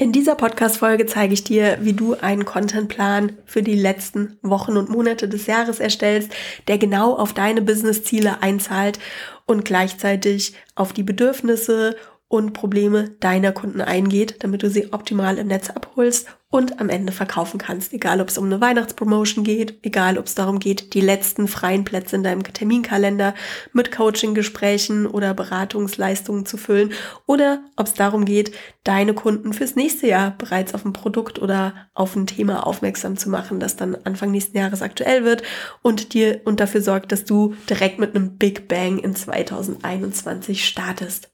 In 0.00 0.12
dieser 0.12 0.34
Podcast-Folge 0.34 1.04
zeige 1.04 1.34
ich 1.34 1.44
dir, 1.44 1.76
wie 1.82 1.92
du 1.92 2.14
einen 2.14 2.46
Contentplan 2.46 3.36
für 3.44 3.62
die 3.62 3.74
letzten 3.74 4.38
Wochen 4.40 4.78
und 4.78 4.88
Monate 4.88 5.28
des 5.28 5.46
Jahres 5.46 5.78
erstellst, 5.78 6.32
der 6.68 6.78
genau 6.78 7.14
auf 7.14 7.34
deine 7.34 7.60
Business-Ziele 7.60 8.40
einzahlt 8.40 8.98
und 9.44 9.66
gleichzeitig 9.66 10.54
auf 10.74 10.94
die 10.94 11.02
Bedürfnisse 11.02 11.96
und 12.28 12.54
Probleme 12.54 13.10
deiner 13.20 13.52
Kunden 13.52 13.82
eingeht, 13.82 14.42
damit 14.42 14.62
du 14.62 14.70
sie 14.70 14.90
optimal 14.90 15.36
im 15.36 15.48
Netz 15.48 15.68
abholst 15.68 16.28
und 16.50 16.80
am 16.80 16.88
Ende 16.88 17.12
verkaufen 17.12 17.58
kannst. 17.58 17.92
Egal, 17.92 18.20
ob 18.20 18.28
es 18.28 18.36
um 18.36 18.46
eine 18.46 18.60
Weihnachtspromotion 18.60 19.44
geht, 19.44 19.78
egal, 19.82 20.18
ob 20.18 20.26
es 20.26 20.34
darum 20.34 20.58
geht, 20.58 20.94
die 20.94 21.00
letzten 21.00 21.46
freien 21.46 21.84
Plätze 21.84 22.16
in 22.16 22.24
deinem 22.24 22.42
Terminkalender 22.42 23.34
mit 23.72 23.92
Coaching-Gesprächen 23.92 25.06
oder 25.06 25.32
Beratungsleistungen 25.32 26.46
zu 26.46 26.56
füllen 26.56 26.92
oder 27.26 27.62
ob 27.76 27.86
es 27.86 27.94
darum 27.94 28.24
geht, 28.24 28.52
deine 28.82 29.14
Kunden 29.14 29.52
fürs 29.52 29.76
nächste 29.76 30.08
Jahr 30.08 30.32
bereits 30.36 30.74
auf 30.74 30.84
ein 30.84 30.92
Produkt 30.92 31.40
oder 31.40 31.74
auf 31.94 32.16
ein 32.16 32.26
Thema 32.26 32.66
aufmerksam 32.66 33.16
zu 33.16 33.30
machen, 33.30 33.60
das 33.60 33.76
dann 33.76 33.96
Anfang 34.04 34.32
nächsten 34.32 34.58
Jahres 34.58 34.82
aktuell 34.82 35.24
wird 35.24 35.44
und 35.82 36.14
dir 36.14 36.40
und 36.44 36.58
dafür 36.58 36.82
sorgt, 36.82 37.12
dass 37.12 37.24
du 37.24 37.54
direkt 37.68 38.00
mit 38.00 38.16
einem 38.16 38.38
Big 38.38 38.66
Bang 38.66 38.98
in 38.98 39.14
2021 39.14 40.64
startest. 40.64 41.29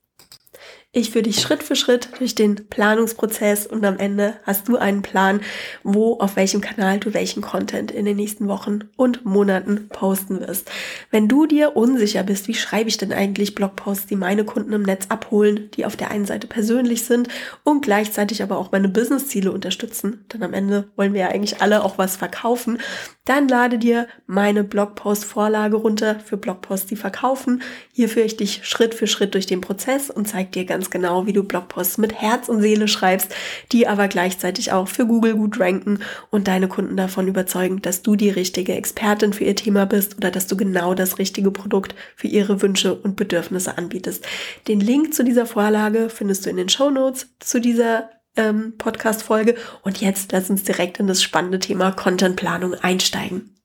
Ich 0.98 1.10
führe 1.10 1.24
dich 1.24 1.42
Schritt 1.42 1.62
für 1.62 1.76
Schritt 1.76 2.08
durch 2.20 2.34
den 2.34 2.54
Planungsprozess 2.70 3.66
und 3.66 3.84
am 3.84 3.98
Ende 3.98 4.32
hast 4.44 4.66
du 4.66 4.78
einen 4.78 5.02
Plan, 5.02 5.42
wo 5.82 6.14
auf 6.20 6.36
welchem 6.36 6.62
Kanal 6.62 6.98
du 6.98 7.12
welchen 7.12 7.42
Content 7.42 7.90
in 7.90 8.06
den 8.06 8.16
nächsten 8.16 8.48
Wochen 8.48 8.78
und 8.96 9.26
Monaten 9.26 9.90
posten 9.90 10.40
wirst. 10.40 10.70
Wenn 11.10 11.28
du 11.28 11.44
dir 11.44 11.76
unsicher 11.76 12.22
bist, 12.22 12.48
wie 12.48 12.54
schreibe 12.54 12.88
ich 12.88 12.96
denn 12.96 13.12
eigentlich 13.12 13.54
Blogposts, 13.54 14.06
die 14.06 14.16
meine 14.16 14.44
Kunden 14.44 14.72
im 14.72 14.84
Netz 14.84 15.08
abholen, 15.10 15.68
die 15.74 15.84
auf 15.84 15.96
der 15.96 16.10
einen 16.10 16.24
Seite 16.24 16.46
persönlich 16.46 17.04
sind 17.04 17.28
und 17.62 17.82
gleichzeitig 17.82 18.42
aber 18.42 18.56
auch 18.56 18.72
meine 18.72 18.88
Businessziele 18.88 19.52
unterstützen, 19.52 20.24
denn 20.32 20.42
am 20.42 20.54
Ende 20.54 20.88
wollen 20.96 21.12
wir 21.12 21.20
ja 21.20 21.28
eigentlich 21.28 21.60
alle 21.60 21.84
auch 21.84 21.98
was 21.98 22.16
verkaufen, 22.16 22.78
dann 23.26 23.48
lade 23.48 23.76
dir 23.76 24.06
meine 24.26 24.62
Blogpost-Vorlage 24.64 25.76
runter 25.76 26.20
für 26.20 26.36
Blogposts, 26.36 26.86
die 26.86 26.96
verkaufen. 26.96 27.60
Hier 27.92 28.08
führe 28.08 28.24
ich 28.24 28.36
dich 28.36 28.64
Schritt 28.64 28.94
für 28.94 29.08
Schritt 29.08 29.34
durch 29.34 29.46
den 29.46 29.60
Prozess 29.60 30.10
und 30.10 30.28
zeige 30.28 30.50
dir 30.50 30.64
ganz 30.64 30.85
genau, 30.90 31.26
wie 31.26 31.32
du 31.32 31.42
Blogposts 31.42 31.98
mit 31.98 32.14
Herz 32.14 32.48
und 32.48 32.60
Seele 32.62 32.88
schreibst, 32.88 33.34
die 33.72 33.86
aber 33.86 34.08
gleichzeitig 34.08 34.72
auch 34.72 34.88
für 34.88 35.06
Google 35.06 35.34
gut 35.34 35.58
ranken 35.60 36.00
und 36.30 36.48
deine 36.48 36.68
Kunden 36.68 36.96
davon 36.96 37.28
überzeugen, 37.28 37.82
dass 37.82 38.02
du 38.02 38.16
die 38.16 38.30
richtige 38.30 38.74
Expertin 38.74 39.32
für 39.32 39.44
ihr 39.44 39.56
Thema 39.56 39.86
bist 39.86 40.16
oder 40.16 40.30
dass 40.30 40.46
du 40.46 40.56
genau 40.56 40.94
das 40.94 41.18
richtige 41.18 41.50
Produkt 41.50 41.94
für 42.14 42.28
ihre 42.28 42.62
Wünsche 42.62 42.94
und 42.94 43.16
Bedürfnisse 43.16 43.78
anbietest. 43.78 44.26
Den 44.68 44.80
Link 44.80 45.14
zu 45.14 45.24
dieser 45.24 45.46
Vorlage 45.46 46.08
findest 46.10 46.46
du 46.46 46.50
in 46.50 46.56
den 46.56 46.68
Show 46.68 46.90
Notes 46.90 47.28
zu 47.40 47.60
dieser 47.60 48.10
ähm, 48.36 48.74
Podcast-Folge. 48.78 49.56
Und 49.82 50.00
jetzt 50.00 50.32
lass 50.32 50.50
uns 50.50 50.62
direkt 50.62 51.00
in 51.00 51.06
das 51.06 51.22
spannende 51.22 51.58
Thema 51.58 51.92
Contentplanung 51.92 52.74
einsteigen. 52.74 53.55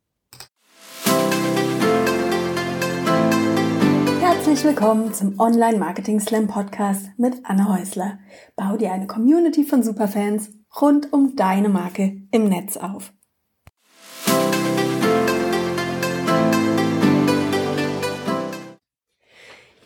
Herzlich 4.51 4.75
willkommen 4.75 5.13
zum 5.13 5.39
Online 5.39 5.77
Marketing 5.77 6.19
Slam 6.19 6.47
Podcast 6.49 7.09
mit 7.15 7.45
Anne 7.45 7.69
Häusler. 7.69 8.19
Bau 8.57 8.75
dir 8.75 8.91
eine 8.91 9.07
Community 9.07 9.63
von 9.63 9.81
Superfans 9.81 10.51
rund 10.81 11.13
um 11.13 11.37
deine 11.37 11.69
Marke 11.69 12.17
im 12.31 12.49
Netz 12.49 12.75
auf. 12.75 13.13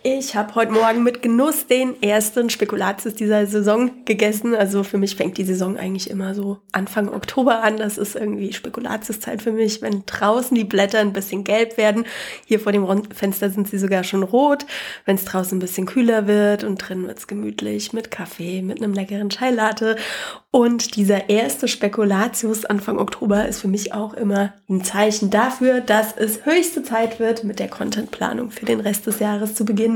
Ich 0.07 0.35
habe 0.35 0.53
heute 0.53 0.71
Morgen 0.71 1.01
mit 1.01 1.23
Genuss 1.23 1.65
den 1.65 1.99
ersten 2.03 2.51
Spekulatius 2.51 3.15
dieser 3.15 3.47
Saison 3.47 3.89
gegessen. 4.05 4.53
Also 4.53 4.83
für 4.83 4.99
mich 4.99 5.15
fängt 5.15 5.39
die 5.39 5.43
Saison 5.43 5.77
eigentlich 5.77 6.11
immer 6.11 6.35
so 6.35 6.59
Anfang 6.71 7.11
Oktober 7.11 7.63
an. 7.63 7.77
Das 7.77 7.97
ist 7.97 8.15
irgendwie 8.15 8.53
Spekulatiuszeit 8.53 9.41
für 9.41 9.51
mich, 9.51 9.81
wenn 9.81 10.03
draußen 10.05 10.53
die 10.53 10.63
Blätter 10.63 10.99
ein 10.99 11.11
bisschen 11.11 11.43
gelb 11.43 11.77
werden. 11.77 12.05
Hier 12.45 12.59
vor 12.59 12.71
dem 12.71 12.85
Fenster 13.15 13.49
sind 13.49 13.67
sie 13.67 13.79
sogar 13.79 14.03
schon 14.03 14.21
rot. 14.21 14.67
Wenn 15.05 15.15
es 15.15 15.25
draußen 15.25 15.57
ein 15.57 15.59
bisschen 15.59 15.87
kühler 15.87 16.27
wird 16.27 16.63
und 16.63 16.77
drin 16.77 17.07
wird's 17.07 17.25
gemütlich 17.25 17.91
mit 17.91 18.11
Kaffee, 18.11 18.61
mit 18.61 18.83
einem 18.83 18.93
leckeren 18.93 19.31
Chai 19.31 19.49
Latte. 19.49 19.95
Und 20.51 20.95
dieser 20.95 21.29
erste 21.29 21.67
Spekulatius 21.67 22.63
Anfang 22.63 22.99
Oktober 22.99 23.47
ist 23.47 23.59
für 23.59 23.67
mich 23.67 23.93
auch 23.93 24.13
immer 24.13 24.53
ein 24.69 24.83
Zeichen 24.83 25.31
dafür, 25.31 25.81
dass 25.81 26.15
es 26.15 26.45
höchste 26.45 26.83
Zeit 26.83 27.19
wird, 27.19 27.43
mit 27.43 27.57
der 27.57 27.67
Contentplanung 27.67 28.51
für 28.51 28.65
den 28.65 28.79
Rest 28.79 29.07
des 29.07 29.19
Jahres 29.19 29.55
zu 29.55 29.65
beginnen. 29.65 29.94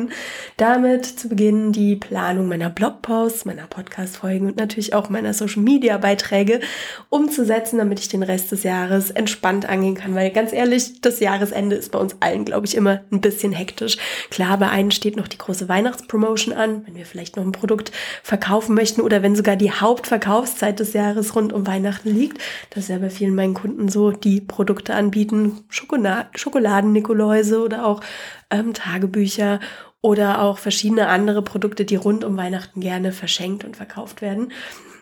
Damit 0.57 1.05
zu 1.05 1.29
beginnen, 1.29 1.71
die 1.71 1.95
Planung 1.95 2.47
meiner 2.47 2.69
Blogposts, 2.69 3.45
meiner 3.45 3.67
Podcast-Folgen 3.67 4.47
und 4.47 4.57
natürlich 4.57 4.93
auch 4.93 5.09
meiner 5.09 5.33
Social-Media-Beiträge 5.33 6.61
umzusetzen, 7.09 7.77
damit 7.77 7.99
ich 7.99 8.07
den 8.07 8.23
Rest 8.23 8.51
des 8.51 8.63
Jahres 8.63 9.11
entspannt 9.11 9.67
angehen 9.67 9.95
kann. 9.95 10.15
Weil 10.15 10.31
ganz 10.31 10.53
ehrlich, 10.53 11.01
das 11.01 11.19
Jahresende 11.19 11.75
ist 11.75 11.91
bei 11.91 11.99
uns 11.99 12.15
allen, 12.21 12.45
glaube 12.45 12.65
ich, 12.65 12.75
immer 12.75 13.01
ein 13.11 13.21
bisschen 13.21 13.51
hektisch. 13.51 13.97
Klar, 14.29 14.57
bei 14.57 14.69
einen 14.69 14.91
steht 14.91 15.15
noch 15.15 15.27
die 15.27 15.37
große 15.37 15.69
Weihnachtspromotion 15.69 16.55
an, 16.55 16.85
wenn 16.85 16.95
wir 16.95 17.05
vielleicht 17.05 17.37
noch 17.37 17.43
ein 17.43 17.51
Produkt 17.51 17.91
verkaufen 18.23 18.75
möchten 18.75 19.01
oder 19.01 19.21
wenn 19.21 19.35
sogar 19.35 19.55
die 19.55 19.71
Hauptverkaufs 19.71 20.29
Verkaufszeit 20.29 20.79
des 20.79 20.93
Jahres 20.93 21.35
rund 21.35 21.53
um 21.53 21.65
Weihnachten 21.67 22.09
liegt. 22.09 22.41
Das 22.69 22.83
ist 22.83 22.89
ja 22.89 22.97
bei 22.97 23.09
vielen 23.09 23.35
meinen 23.35 23.53
Kunden 23.53 23.89
so, 23.89 24.11
die 24.11 24.41
Produkte 24.41 24.93
anbieten, 24.93 25.63
Schokoladen-Nikoläuse 25.69 27.63
oder 27.63 27.85
auch 27.85 28.01
ähm, 28.49 28.73
Tagebücher 28.73 29.59
oder 30.01 30.41
auch 30.41 30.57
verschiedene 30.57 31.07
andere 31.07 31.41
Produkte, 31.41 31.85
die 31.85 31.95
rund 31.95 32.23
um 32.23 32.37
Weihnachten 32.37 32.79
gerne 32.79 33.11
verschenkt 33.11 33.63
und 33.63 33.75
verkauft 33.75 34.21
werden. 34.21 34.51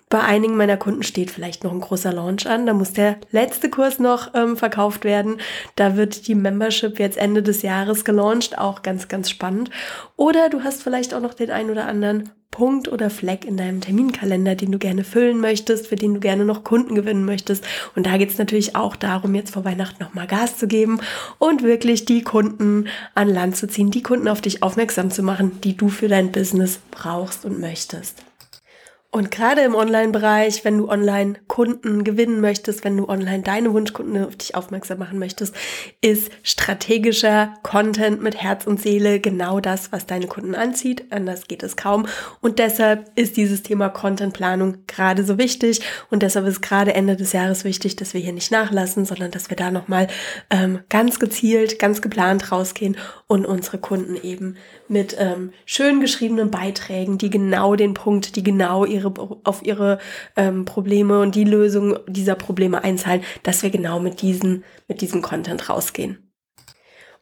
Bei 0.09 0.21
einigen 0.21 0.55
meiner 0.55 0.77
Kunden 0.77 1.03
steht 1.03 1.31
vielleicht 1.31 1.65
noch 1.65 1.73
ein 1.73 1.81
großer 1.81 2.13
Launch 2.13 2.47
an. 2.47 2.65
Da 2.65 2.73
muss 2.73 2.93
der 2.93 3.17
letzte 3.31 3.69
Kurs 3.69 3.99
noch 3.99 4.33
ähm, 4.33 4.55
verkauft 4.55 5.03
werden. 5.03 5.41
Da 5.75 5.97
wird 5.97 6.27
die 6.27 6.35
Membership 6.35 6.97
jetzt 6.97 7.17
Ende 7.17 7.43
des 7.43 7.61
Jahres 7.61 8.05
gelauncht. 8.05 8.57
Auch 8.57 8.83
ganz, 8.83 9.09
ganz 9.09 9.29
spannend. 9.29 9.69
Oder 10.15 10.49
du 10.49 10.63
hast 10.63 10.81
vielleicht 10.81 11.13
auch 11.13 11.19
noch 11.19 11.33
den 11.33 11.51
ein 11.51 11.69
oder 11.69 11.87
anderen 11.87 12.29
Punkt 12.51 12.87
oder 12.87 13.09
Fleck 13.09 13.43
in 13.43 13.57
deinem 13.57 13.81
Terminkalender, 13.81 14.55
den 14.55 14.71
du 14.71 14.79
gerne 14.79 15.03
füllen 15.03 15.41
möchtest, 15.41 15.87
für 15.87 15.97
den 15.97 16.13
du 16.13 16.19
gerne 16.21 16.45
noch 16.45 16.63
Kunden 16.63 16.95
gewinnen 16.95 17.25
möchtest. 17.25 17.65
Und 17.93 18.05
da 18.05 18.17
geht 18.17 18.31
es 18.31 18.37
natürlich 18.37 18.77
auch 18.77 18.95
darum, 18.95 19.35
jetzt 19.35 19.51
vor 19.51 19.65
Weihnachten 19.65 20.01
nochmal 20.01 20.27
Gas 20.27 20.57
zu 20.57 20.67
geben 20.67 21.01
und 21.37 21.63
wirklich 21.63 22.05
die 22.05 22.23
Kunden 22.23 22.87
an 23.13 23.27
Land 23.27 23.57
zu 23.57 23.67
ziehen, 23.67 23.91
die 23.91 24.03
Kunden 24.03 24.29
auf 24.29 24.39
dich 24.39 24.63
aufmerksam 24.63 25.11
zu 25.11 25.21
machen, 25.21 25.59
die 25.61 25.75
du 25.75 25.89
für 25.89 26.07
dein 26.07 26.31
Business 26.31 26.79
brauchst 26.91 27.43
und 27.43 27.59
möchtest. 27.59 28.23
Und 29.17 29.31
gerade 29.31 29.61
im 29.61 29.73
Online-Bereich, 29.73 30.63
wenn 30.63 30.77
du 30.77 30.89
online 30.89 31.39
Kunden 31.47 32.03
gewinnen 32.03 32.39
möchtest, 32.39 32.83
wenn 32.83 32.95
du 32.95 33.09
online 33.09 33.41
deine 33.41 33.73
Wunschkunden 33.73 34.23
auf 34.23 34.35
dich 34.35 34.53
aufmerksam 34.53 34.99
machen 34.99 35.17
möchtest, 35.17 35.55
ist 36.01 36.29
strategischer 36.43 37.55
Content 37.63 38.21
mit 38.21 38.35
Herz 38.35 38.67
und 38.67 38.79
Seele 38.79 39.19
genau 39.19 39.59
das, 39.59 39.91
was 39.91 40.05
deine 40.05 40.27
Kunden 40.27 40.53
anzieht. 40.53 41.05
Anders 41.09 41.47
geht 41.47 41.63
es 41.63 41.75
kaum. 41.75 42.05
Und 42.41 42.59
deshalb 42.59 43.09
ist 43.15 43.37
dieses 43.37 43.63
Thema 43.63 43.89
Contentplanung 43.89 44.85
gerade 44.85 45.23
so 45.23 45.39
wichtig. 45.39 45.81
Und 46.11 46.21
deshalb 46.21 46.45
ist 46.45 46.61
gerade 46.61 46.93
Ende 46.93 47.15
des 47.15 47.33
Jahres 47.33 47.63
wichtig, 47.63 47.95
dass 47.95 48.13
wir 48.13 48.21
hier 48.21 48.33
nicht 48.33 48.51
nachlassen, 48.51 49.05
sondern 49.05 49.31
dass 49.31 49.49
wir 49.49 49.57
da 49.57 49.71
nochmal 49.71 50.09
ähm, 50.51 50.81
ganz 50.89 51.17
gezielt, 51.17 51.79
ganz 51.79 52.03
geplant 52.03 52.51
rausgehen 52.51 52.95
und 53.25 53.47
unsere 53.47 53.79
Kunden 53.79 54.15
eben 54.15 54.57
mit 54.87 55.15
ähm, 55.19 55.53
schön 55.65 56.01
geschriebenen 56.01 56.51
Beiträgen, 56.51 57.17
die 57.17 57.31
genau 57.31 57.75
den 57.75 57.95
Punkt, 57.95 58.35
die 58.35 58.43
genau 58.43 58.85
ihre, 58.85 59.06
auf 59.43 59.65
ihre 59.65 59.99
ähm, 60.35 60.65
Probleme 60.65 61.19
und 61.21 61.35
die 61.35 61.43
Lösung 61.43 61.97
dieser 62.07 62.35
Probleme 62.35 62.83
einzahlen, 62.83 63.23
dass 63.43 63.63
wir 63.63 63.69
genau 63.69 63.99
mit 63.99 64.21
diesen, 64.21 64.63
mit 64.87 65.01
diesem 65.01 65.21
Content 65.21 65.69
rausgehen. 65.69 66.26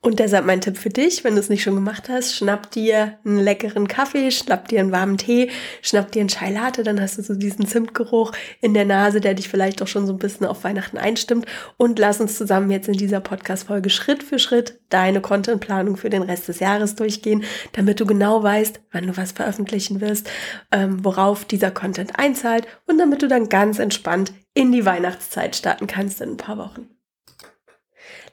Und 0.06 0.20
deshalb 0.20 0.46
mein 0.46 0.62
Tipp 0.62 0.78
für 0.78 0.92
dich, 0.92 1.24
wenn 1.24 1.34
du 1.34 1.40
es 1.40 1.50
nicht 1.50 1.64
schon 1.64 1.74
gemacht 1.74 2.10
hast, 2.10 2.36
schnapp 2.36 2.70
dir 2.70 3.18
einen 3.26 3.40
leckeren 3.40 3.88
Kaffee, 3.88 4.30
schnapp 4.30 4.68
dir 4.68 4.80
einen 4.80 4.92
warmen 4.92 5.18
Tee, 5.18 5.50
schnapp 5.82 6.12
dir 6.12 6.20
einen 6.20 6.30
Chai 6.30 6.52
Latte, 6.52 6.84
dann 6.84 7.02
hast 7.02 7.18
du 7.18 7.24
so 7.24 7.34
diesen 7.34 7.66
Zimtgeruch 7.66 8.32
in 8.62 8.76
der 8.76 8.86
Nase, 8.86 9.20
der 9.20 9.34
dich 9.34 9.50
vielleicht 9.50 9.82
auch 9.82 9.88
schon 9.88 10.06
so 10.06 10.14
ein 10.14 10.20
bisschen 10.20 10.46
auf 10.46 10.64
Weihnachten 10.64 11.00
einstimmt. 11.00 11.48
Und 11.78 11.98
lass 11.98 12.22
uns 12.22 12.38
zusammen 12.38 12.70
jetzt 12.70 12.88
in 12.88 12.94
dieser 12.94 13.20
Podcast-Folge 13.20 13.90
Schritt 13.90 14.22
für 14.22 14.38
Schritt 14.38 14.80
deine 14.90 15.22
Contentplanung 15.22 15.98
für 15.98 16.12
den 16.12 16.22
Rest 16.22 16.50
des 16.50 16.60
Jahres 16.60 16.94
durchgehen, 16.94 17.44
damit 17.72 18.00
du 18.00 18.06
genau 18.06 18.44
weißt, 18.44 18.82
wann 18.92 19.08
du 19.08 19.18
was 19.18 19.32
veröffentlichen 19.32 20.02
wirst, 20.02 20.30
ähm, 20.72 21.04
worauf 21.04 21.46
dieser 21.46 21.72
Content 21.72 22.20
einzahlt 22.20 22.68
und 22.86 23.00
damit 23.00 23.24
du 23.24 23.28
dann 23.28 23.50
ganz 23.50 23.80
entspannt 23.80 24.34
in 24.54 24.72
die 24.72 24.86
Weihnachtszeit 24.86 25.56
starten 25.56 25.88
kannst 25.88 26.22
in 26.22 26.34
ein 26.34 26.38
paar 26.38 26.60
Wochen 26.60 26.95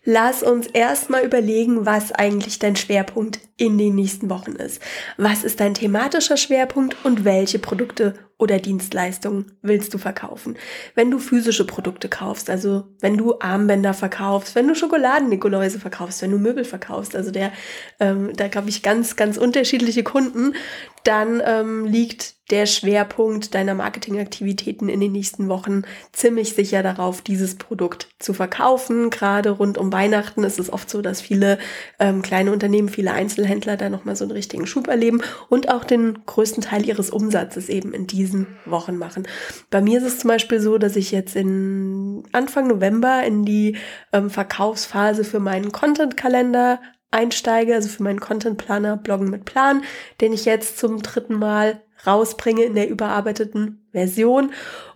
lass 0.04 0.42
uns 0.42 0.66
erstmal 0.66 1.24
überlegen, 1.24 1.86
was 1.86 2.12
eigentlich 2.12 2.58
dein 2.58 2.76
Schwerpunkt 2.76 3.40
in 3.56 3.78
den 3.78 3.94
nächsten 3.94 4.30
Wochen 4.30 4.52
ist. 4.52 4.80
Was 5.16 5.44
ist 5.44 5.60
dein 5.60 5.74
thematischer 5.74 6.36
Schwerpunkt 6.36 6.96
und 7.04 7.24
welche 7.24 7.58
Produkte 7.58 8.14
oder 8.38 8.58
Dienstleistungen 8.58 9.52
willst 9.62 9.94
du 9.94 9.98
verkaufen? 9.98 10.56
Wenn 10.94 11.10
du 11.10 11.18
physische 11.18 11.66
Produkte 11.66 12.08
kaufst, 12.08 12.50
also 12.50 12.84
wenn 13.00 13.16
du 13.16 13.38
Armbänder 13.40 13.94
verkaufst, 13.94 14.54
wenn 14.54 14.68
du 14.68 14.74
Schokoladen-Nikoläuse 14.74 15.78
verkaufst, 15.78 16.22
wenn 16.22 16.30
du 16.30 16.38
Möbel 16.38 16.64
verkaufst, 16.64 17.14
also 17.14 17.30
der, 17.30 17.52
ähm, 18.00 18.32
da 18.34 18.48
glaube 18.48 18.68
ich 18.68 18.82
ganz, 18.82 19.16
ganz 19.16 19.36
unterschiedliche 19.36 20.02
Kunden, 20.02 20.54
dann 21.04 21.42
ähm, 21.44 21.84
liegt 21.84 22.36
der 22.50 22.66
Schwerpunkt 22.66 23.54
deiner 23.54 23.74
Marketingaktivitäten 23.74 24.88
in 24.88 25.00
den 25.00 25.12
nächsten 25.12 25.48
Wochen 25.48 25.82
ziemlich 26.12 26.54
sicher 26.54 26.82
darauf, 26.82 27.22
dieses 27.22 27.56
Produkt 27.56 28.08
zu 28.18 28.34
verkaufen. 28.34 29.08
Gerade 29.10 29.50
rund 29.50 29.78
um 29.78 29.92
Weihnachten 29.92 30.44
ist 30.44 30.60
es 30.60 30.70
oft 30.70 30.90
so, 30.90 31.00
dass 31.00 31.22
viele 31.22 31.58
ähm, 31.98 32.20
kleine 32.20 32.52
Unternehmen, 32.52 32.90
viele 32.90 33.12
Einzelhändler 33.12 33.76
da 33.76 33.88
nochmal 33.88 34.16
so 34.16 34.24
einen 34.24 34.32
richtigen 34.32 34.66
Schub 34.66 34.88
erleben 34.88 35.22
und 35.48 35.70
auch 35.70 35.84
den 35.84 36.18
größten 36.26 36.62
Teil 36.62 36.86
ihres 36.86 37.10
Umsatzes 37.10 37.68
eben 37.68 37.94
in 37.94 38.06
diesen 38.22 38.46
Wochen 38.66 38.96
machen. 38.96 39.26
Bei 39.70 39.80
mir 39.80 39.98
ist 39.98 40.06
es 40.06 40.20
zum 40.20 40.28
Beispiel 40.28 40.60
so, 40.60 40.78
dass 40.78 40.94
ich 40.94 41.10
jetzt 41.10 41.34
in 41.34 42.22
Anfang 42.30 42.68
November 42.68 43.24
in 43.24 43.44
die 43.44 43.76
ähm, 44.12 44.30
Verkaufsphase 44.30 45.24
für 45.24 45.40
meinen 45.40 45.72
Content-Kalender 45.72 46.80
einsteige, 47.10 47.74
also 47.74 47.88
für 47.88 48.04
meinen 48.04 48.20
Content-Planer 48.20 48.96
Bloggen 48.96 49.28
mit 49.28 49.44
Plan, 49.44 49.82
den 50.20 50.32
ich 50.32 50.44
jetzt 50.44 50.78
zum 50.78 51.02
dritten 51.02 51.34
Mal 51.34 51.82
rausbringe 52.06 52.62
in 52.62 52.76
der 52.76 52.88
überarbeiteten 52.88 53.88
Version. 53.90 54.52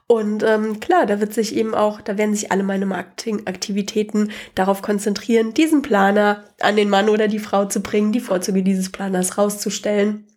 Und 0.07 0.45
ähm, 0.45 0.79
klar, 0.79 1.05
da 1.05 1.19
wird 1.19 1.35
sich 1.35 1.57
eben 1.57 1.75
auch, 1.75 2.01
da 2.01 2.17
werden 2.17 2.33
sich 2.33 2.53
alle 2.53 2.63
meine 2.63 2.87
Marketingaktivitäten 2.87 4.31
darauf 4.55 4.81
konzentrieren, 4.81 5.53
diesen 5.53 5.83
Planer 5.83 6.45
an 6.61 6.77
den 6.77 6.89
Mann 6.89 7.09
oder 7.09 7.27
die 7.27 7.41
Frau 7.41 7.65
zu 7.65 7.81
bringen, 7.81 8.13
die 8.13 8.21
Vorzüge 8.21 8.63
dieses 8.63 8.93
Planers 8.93 9.37
rauszustellen 9.37 10.29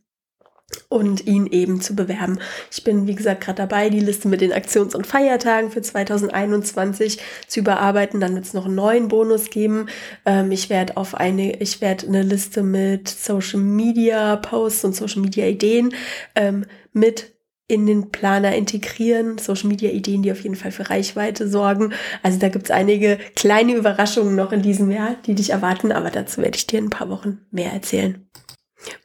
und 0.88 1.26
ihn 1.28 1.48
eben 1.48 1.82
zu 1.82 1.96
bewerben. 1.96 2.40
Ich 2.72 2.84
bin, 2.84 3.08
wie 3.08 3.16
gesagt, 3.16 3.42
gerade 3.42 3.58
dabei, 3.58 3.90
die 3.90 4.00
Liste 4.00 4.28
mit 4.28 4.42
den 4.42 4.54
Aktions- 4.54 4.96
und 4.96 5.08
Feiertagen 5.08 5.72
für 5.72 5.82
2021 5.82 7.20
zu 7.48 7.60
überarbeiten. 7.60 8.20
Dann 8.20 8.36
wird 8.36 8.46
es 8.46 8.54
noch 8.54 8.66
einen 8.66 8.76
neuen 8.76 9.08
Bonus 9.08 9.50
geben. 9.50 9.88
Ähm, 10.26 10.52
ich 10.52 10.70
werde 10.70 10.98
auf 10.98 11.16
eine, 11.16 11.60
ich 11.62 11.82
werde 11.82 12.08
eine 12.08 12.24
Liste 12.24 12.64
mit 12.64 13.08
Social 13.08 13.60
Media 13.60 14.36
Posts 14.36 14.86
und 14.86 14.96
Social 14.96 15.22
Media 15.22 15.46
Ideen 15.46 15.94
ähm, 16.36 16.66
mit 16.94 17.34
in 17.68 17.86
den 17.86 18.10
Planer 18.10 18.56
integrieren. 18.56 19.38
Social 19.38 19.70
Media 19.70 19.92
Ideen, 19.92 20.24
die 20.24 20.32
auf 20.32 20.42
jeden 20.42 20.56
Fall 20.56 20.72
für 20.72 20.90
Reichweite 20.90 21.48
sorgen. 21.48 21.94
Also 22.24 22.40
da 22.40 22.50
gibt's 22.50 22.72
einige 22.72 23.20
kleine 23.36 23.76
Überraschungen 23.76 24.36
noch 24.36 24.52
in 24.52 24.64
diesem 24.64 24.90
Jahr, 24.90 25.16
die 25.28 25.36
dich 25.36 25.52
erwarten, 25.52 25.92
aber 25.92 26.10
dazu 26.10 26.42
werde 26.42 26.58
ich 26.58 26.66
dir 26.66 26.80
in 26.80 26.86
ein 26.86 26.90
paar 26.90 27.10
Wochen 27.10 27.42
mehr 27.52 27.72
erzählen. 27.72 28.28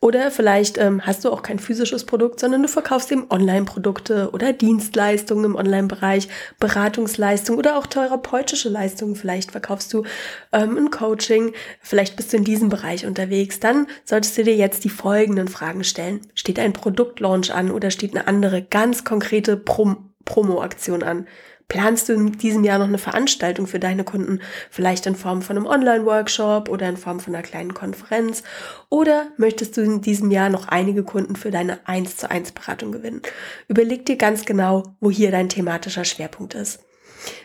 Oder 0.01 0.31
vielleicht 0.31 0.79
ähm, 0.79 1.05
hast 1.05 1.25
du 1.25 1.31
auch 1.31 1.43
kein 1.43 1.59
physisches 1.59 2.05
Produkt, 2.05 2.41
sondern 2.41 2.63
du 2.63 2.69
verkaufst 2.69 3.11
eben 3.11 3.27
Online-Produkte 3.31 4.31
oder 4.33 4.53
Dienstleistungen 4.53 5.45
im 5.45 5.57
Online-Bereich, 5.57 6.29
Beratungsleistungen 6.61 7.59
oder 7.59 7.77
auch 7.77 7.87
therapeutische 7.87 8.69
Leistungen. 8.69 9.17
Vielleicht 9.17 9.51
verkaufst 9.51 9.93
du 9.93 10.05
ähm, 10.53 10.77
ein 10.77 10.91
Coaching, 10.91 11.53
vielleicht 11.81 12.17
bist 12.17 12.33
du 12.33 12.37
in 12.37 12.45
diesem 12.45 12.69
Bereich 12.69 13.07
unterwegs. 13.07 13.61
Dann 13.61 13.87
solltest 14.05 14.39
du 14.39 14.45
dir 14.45 14.57
jetzt 14.57 14.85
die 14.85 14.91
folgenden 14.91 15.49
Fragen 15.49 15.85
stellen. 15.85 16.21
Steht 16.35 16.59
ein 16.59 16.73
Produktlaunch 16.73 17.53
an 17.53 17.71
oder 17.71 17.91
steht 17.91 18.15
eine 18.15 18.29
andere 18.29 18.63
ganz 18.63 19.05
konkrete 19.05 19.57
Prom 19.57 20.11
Promo-Aktion 20.25 21.03
an? 21.03 21.27
Planst 21.75 22.09
du 22.09 22.13
in 22.13 22.31
diesem 22.39 22.63
Jahr 22.63 22.79
noch 22.79 22.87
eine 22.87 22.99
Veranstaltung 22.99 23.67
für 23.67 23.81
deine 23.81 24.05
Kunden? 24.05 24.39
Vielleicht 24.71 25.07
in 25.07 25.17
Form 25.17 25.43
von 25.43 25.57
einem 25.57 25.67
Online-Workshop 25.67 26.69
oder 26.69 26.89
in 26.89 26.97
Form 26.97 27.19
von 27.19 27.35
einer 27.35 27.43
kleinen 27.43 27.75
Konferenz? 27.75 28.45
Oder 28.91 29.27
möchtest 29.39 29.77
du 29.77 29.81
in 29.81 30.01
diesem 30.01 30.31
Jahr 30.31 30.51
noch 30.51 30.69
einige 30.69 31.03
Kunden 31.03 31.35
für 31.35 31.51
deine 31.51 31.81
1 31.89 32.17
zu 32.17 32.31
1 32.31 32.53
Beratung 32.53 32.93
gewinnen? 32.93 33.23
Überleg 33.67 34.07
dir 34.07 34.15
ganz 34.15 34.45
genau, 34.45 34.85
wo 35.01 35.11
hier 35.11 35.33
dein 35.33 35.49
thematischer 35.49 36.05
Schwerpunkt 36.05 36.55
ist. 36.55 36.79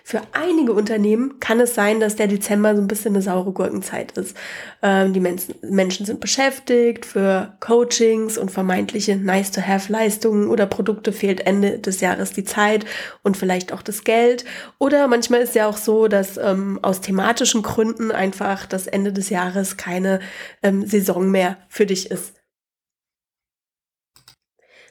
Für 0.03 0.21
einige 0.33 0.73
Unternehmen 0.73 1.39
kann 1.39 1.59
es 1.59 1.75
sein, 1.75 1.99
dass 1.99 2.15
der 2.15 2.27
Dezember 2.27 2.75
so 2.75 2.81
ein 2.81 2.87
bisschen 2.87 3.13
eine 3.13 3.21
saure 3.21 3.51
Gurkenzeit 3.51 4.11
ist. 4.13 4.35
Ähm, 4.81 5.13
die 5.13 5.19
Menschen, 5.19 5.55
Menschen 5.61 6.05
sind 6.05 6.19
beschäftigt, 6.19 7.05
für 7.05 7.53
Coachings 7.59 8.37
und 8.37 8.51
vermeintliche 8.51 9.15
Nice-to-have-Leistungen 9.15 10.49
oder 10.49 10.65
Produkte 10.65 11.11
fehlt 11.11 11.41
Ende 11.41 11.79
des 11.79 12.01
Jahres 12.01 12.31
die 12.31 12.43
Zeit 12.43 12.85
und 13.23 13.37
vielleicht 13.37 13.71
auch 13.71 13.81
das 13.81 14.03
Geld. 14.03 14.45
Oder 14.79 15.07
manchmal 15.07 15.41
ist 15.41 15.55
ja 15.55 15.67
auch 15.67 15.77
so, 15.77 16.07
dass 16.07 16.37
ähm, 16.37 16.79
aus 16.81 17.01
thematischen 17.01 17.61
Gründen 17.61 18.11
einfach 18.11 18.65
das 18.65 18.87
Ende 18.87 19.13
des 19.13 19.29
Jahres 19.29 19.77
keine 19.77 20.19
ähm, 20.63 20.85
Saison 20.85 21.29
mehr 21.29 21.57
für 21.67 21.85
dich 21.85 22.09
ist 22.09 22.38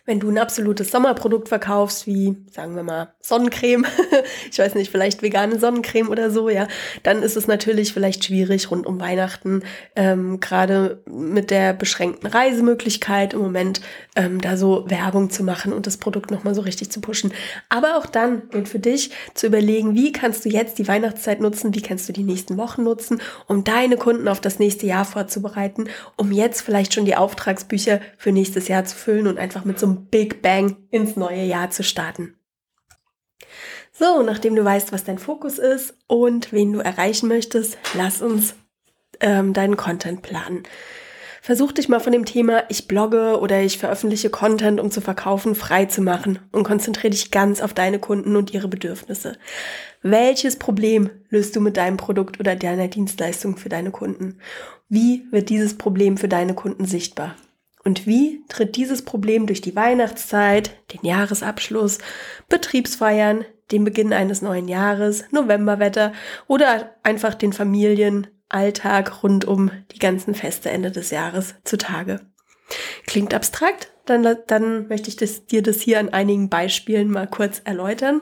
wenn 0.08 0.20
du 0.20 0.30
ein 0.30 0.38
absolutes 0.38 0.90
Sommerprodukt 0.90 1.50
verkaufst, 1.50 2.06
wie, 2.06 2.34
sagen 2.50 2.74
wir 2.74 2.82
mal, 2.82 3.12
Sonnencreme, 3.20 3.84
ich 4.50 4.58
weiß 4.58 4.74
nicht, 4.74 4.90
vielleicht 4.90 5.20
vegane 5.20 5.58
Sonnencreme 5.58 6.08
oder 6.08 6.30
so, 6.30 6.48
ja, 6.48 6.66
dann 7.02 7.22
ist 7.22 7.36
es 7.36 7.46
natürlich 7.46 7.92
vielleicht 7.92 8.24
schwierig 8.24 8.70
rund 8.70 8.86
um 8.86 9.00
Weihnachten, 9.00 9.62
ähm, 9.96 10.40
gerade 10.40 11.02
mit 11.04 11.50
der 11.50 11.74
beschränkten 11.74 12.26
Reisemöglichkeit 12.26 13.34
im 13.34 13.40
Moment, 13.40 13.82
ähm, 14.16 14.40
da 14.40 14.56
so 14.56 14.88
Werbung 14.88 15.28
zu 15.28 15.44
machen 15.44 15.74
und 15.74 15.86
das 15.86 15.98
Produkt 15.98 16.30
nochmal 16.30 16.54
so 16.54 16.62
richtig 16.62 16.90
zu 16.90 17.02
pushen. 17.02 17.34
Aber 17.68 17.98
auch 17.98 18.06
dann 18.06 18.48
gilt 18.48 18.70
für 18.70 18.78
dich 18.78 19.10
zu 19.34 19.46
überlegen, 19.46 19.94
wie 19.94 20.12
kannst 20.12 20.42
du 20.46 20.48
jetzt 20.48 20.78
die 20.78 20.88
Weihnachtszeit 20.88 21.42
nutzen, 21.42 21.74
wie 21.74 21.82
kannst 21.82 22.08
du 22.08 22.14
die 22.14 22.24
nächsten 22.24 22.56
Wochen 22.56 22.82
nutzen, 22.82 23.20
um 23.46 23.62
deine 23.62 23.98
Kunden 23.98 24.26
auf 24.26 24.40
das 24.40 24.58
nächste 24.58 24.86
Jahr 24.86 25.04
vorzubereiten, 25.04 25.90
um 26.16 26.32
jetzt 26.32 26.62
vielleicht 26.62 26.94
schon 26.94 27.04
die 27.04 27.14
Auftragsbücher 27.16 28.00
für 28.16 28.32
nächstes 28.32 28.68
Jahr 28.68 28.86
zu 28.86 28.96
füllen 28.96 29.26
und 29.26 29.38
einfach 29.38 29.66
mit 29.66 29.78
so 29.78 29.84
einem 29.84 29.97
Big 29.98 30.42
Bang 30.42 30.76
ins 30.90 31.16
neue 31.16 31.44
Jahr 31.44 31.70
zu 31.70 31.82
starten. 31.82 32.34
So, 33.92 34.22
nachdem 34.22 34.54
du 34.54 34.64
weißt, 34.64 34.92
was 34.92 35.04
dein 35.04 35.18
Fokus 35.18 35.58
ist 35.58 35.94
und 36.06 36.52
wen 36.52 36.72
du 36.72 36.80
erreichen 36.80 37.28
möchtest, 37.28 37.78
lass 37.94 38.22
uns 38.22 38.54
ähm, 39.20 39.52
deinen 39.52 39.76
Content 39.76 40.22
planen. 40.22 40.62
Versuch 41.40 41.72
dich 41.72 41.88
mal 41.88 42.00
von 42.00 42.12
dem 42.12 42.24
Thema, 42.24 42.64
ich 42.68 42.88
blogge 42.88 43.40
oder 43.40 43.62
ich 43.62 43.78
veröffentliche 43.78 44.28
Content, 44.28 44.80
um 44.80 44.90
zu 44.90 45.00
verkaufen, 45.00 45.54
frei 45.54 45.86
zu 45.86 46.02
machen 46.02 46.40
und 46.52 46.64
konzentriere 46.64 47.10
dich 47.10 47.30
ganz 47.30 47.60
auf 47.60 47.72
deine 47.72 47.98
Kunden 47.98 48.36
und 48.36 48.52
ihre 48.52 48.68
Bedürfnisse. 48.68 49.38
Welches 50.02 50.56
Problem 50.56 51.10
löst 51.30 51.56
du 51.56 51.60
mit 51.60 51.76
deinem 51.76 51.96
Produkt 51.96 52.38
oder 52.38 52.54
deiner 52.54 52.88
Dienstleistung 52.88 53.56
für 53.56 53.68
deine 53.68 53.90
Kunden? 53.90 54.40
Wie 54.88 55.24
wird 55.30 55.48
dieses 55.48 55.78
Problem 55.78 56.18
für 56.18 56.28
deine 56.28 56.54
Kunden 56.54 56.84
sichtbar? 56.84 57.34
Und 57.88 58.06
wie 58.06 58.44
tritt 58.50 58.76
dieses 58.76 59.00
Problem 59.00 59.46
durch 59.46 59.62
die 59.62 59.74
Weihnachtszeit, 59.74 60.72
den 60.92 61.08
Jahresabschluss, 61.08 61.96
Betriebsfeiern, 62.50 63.46
den 63.72 63.84
Beginn 63.84 64.12
eines 64.12 64.42
neuen 64.42 64.68
Jahres, 64.68 65.24
Novemberwetter 65.30 66.12
oder 66.48 66.94
einfach 67.02 67.34
den 67.34 67.54
Familienalltag 67.54 69.22
rund 69.22 69.46
um 69.46 69.70
die 69.92 69.98
ganzen 69.98 70.34
Feste 70.34 70.68
Ende 70.68 70.90
des 70.90 71.10
Jahres 71.10 71.54
zutage? 71.64 72.20
Klingt 73.06 73.32
abstrakt? 73.32 73.90
Dann, 74.04 74.36
dann 74.48 74.88
möchte 74.88 75.08
ich 75.08 75.16
das, 75.16 75.46
dir 75.46 75.62
das 75.62 75.80
hier 75.80 75.98
an 75.98 76.10
einigen 76.10 76.50
Beispielen 76.50 77.10
mal 77.10 77.26
kurz 77.26 77.62
erläutern. 77.64 78.20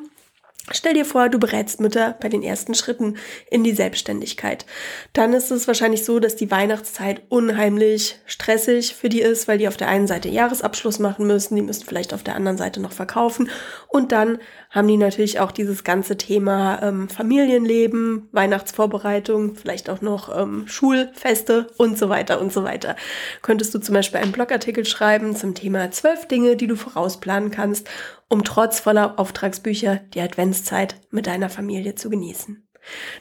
Stell 0.72 0.94
dir 0.94 1.04
vor, 1.04 1.28
du 1.28 1.38
berätst 1.38 1.78
Mütter 1.80 2.16
bei 2.20 2.28
den 2.28 2.42
ersten 2.42 2.74
Schritten 2.74 3.16
in 3.50 3.62
die 3.62 3.72
Selbstständigkeit. 3.72 4.66
Dann 5.12 5.32
ist 5.32 5.52
es 5.52 5.68
wahrscheinlich 5.68 6.04
so, 6.04 6.18
dass 6.18 6.34
die 6.34 6.50
Weihnachtszeit 6.50 7.22
unheimlich 7.28 8.18
stressig 8.26 8.96
für 8.96 9.08
die 9.08 9.20
ist, 9.20 9.46
weil 9.46 9.58
die 9.58 9.68
auf 9.68 9.76
der 9.76 9.88
einen 9.88 10.08
Seite 10.08 10.28
Jahresabschluss 10.28 10.98
machen 10.98 11.26
müssen, 11.28 11.54
die 11.54 11.62
müssen 11.62 11.86
vielleicht 11.86 12.12
auf 12.12 12.24
der 12.24 12.34
anderen 12.34 12.58
Seite 12.58 12.80
noch 12.80 12.90
verkaufen 12.90 13.48
und 13.88 14.10
dann 14.10 14.38
haben 14.70 14.88
die 14.88 14.96
natürlich 14.96 15.40
auch 15.40 15.52
dieses 15.52 15.84
ganze 15.84 16.18
Thema 16.18 16.82
ähm, 16.82 17.08
Familienleben, 17.08 18.28
Weihnachtsvorbereitung, 18.32 19.54
vielleicht 19.54 19.88
auch 19.88 20.02
noch 20.02 20.36
ähm, 20.36 20.64
Schulfeste 20.66 21.68
und 21.78 21.96
so 21.96 22.08
weiter 22.08 22.40
und 22.40 22.52
so 22.52 22.64
weiter. 22.64 22.96
Könntest 23.40 23.74
du 23.74 23.78
zum 23.78 23.94
Beispiel 23.94 24.20
einen 24.20 24.32
Blogartikel 24.32 24.84
schreiben 24.84 25.36
zum 25.36 25.54
Thema 25.54 25.90
zwölf 25.92 26.26
Dinge, 26.26 26.56
die 26.56 26.66
du 26.66 26.76
vorausplanen 26.76 27.50
kannst, 27.50 27.88
um 28.28 28.44
trotz 28.44 28.80
voller 28.80 29.18
Auftragsbücher 29.18 29.96
die 29.96 30.20
Adventszeit 30.20 31.00
mit 31.10 31.26
deiner 31.26 31.48
Familie 31.48 31.94
zu 31.94 32.10
genießen. 32.10 32.66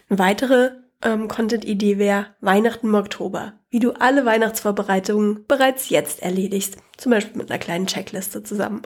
Eine 0.10 0.20
weitere 0.20 0.72
ähm, 1.04 1.28
Content-Idee 1.28 1.98
wäre 1.98 2.28
Weihnachten 2.42 2.88
im 2.88 2.96
Oktober, 2.96 3.54
wie 3.70 3.80
du 3.80 3.92
alle 3.92 4.26
Weihnachtsvorbereitungen 4.26 5.46
bereits 5.48 5.90
jetzt 5.90 6.22
erledigst, 6.22 6.78
zum 6.98 7.12
Beispiel 7.12 7.38
mit 7.38 7.52
einer 7.52 7.60
kleinen 7.60 7.88
Checkliste 7.88 8.44
zusammen. 8.44 8.82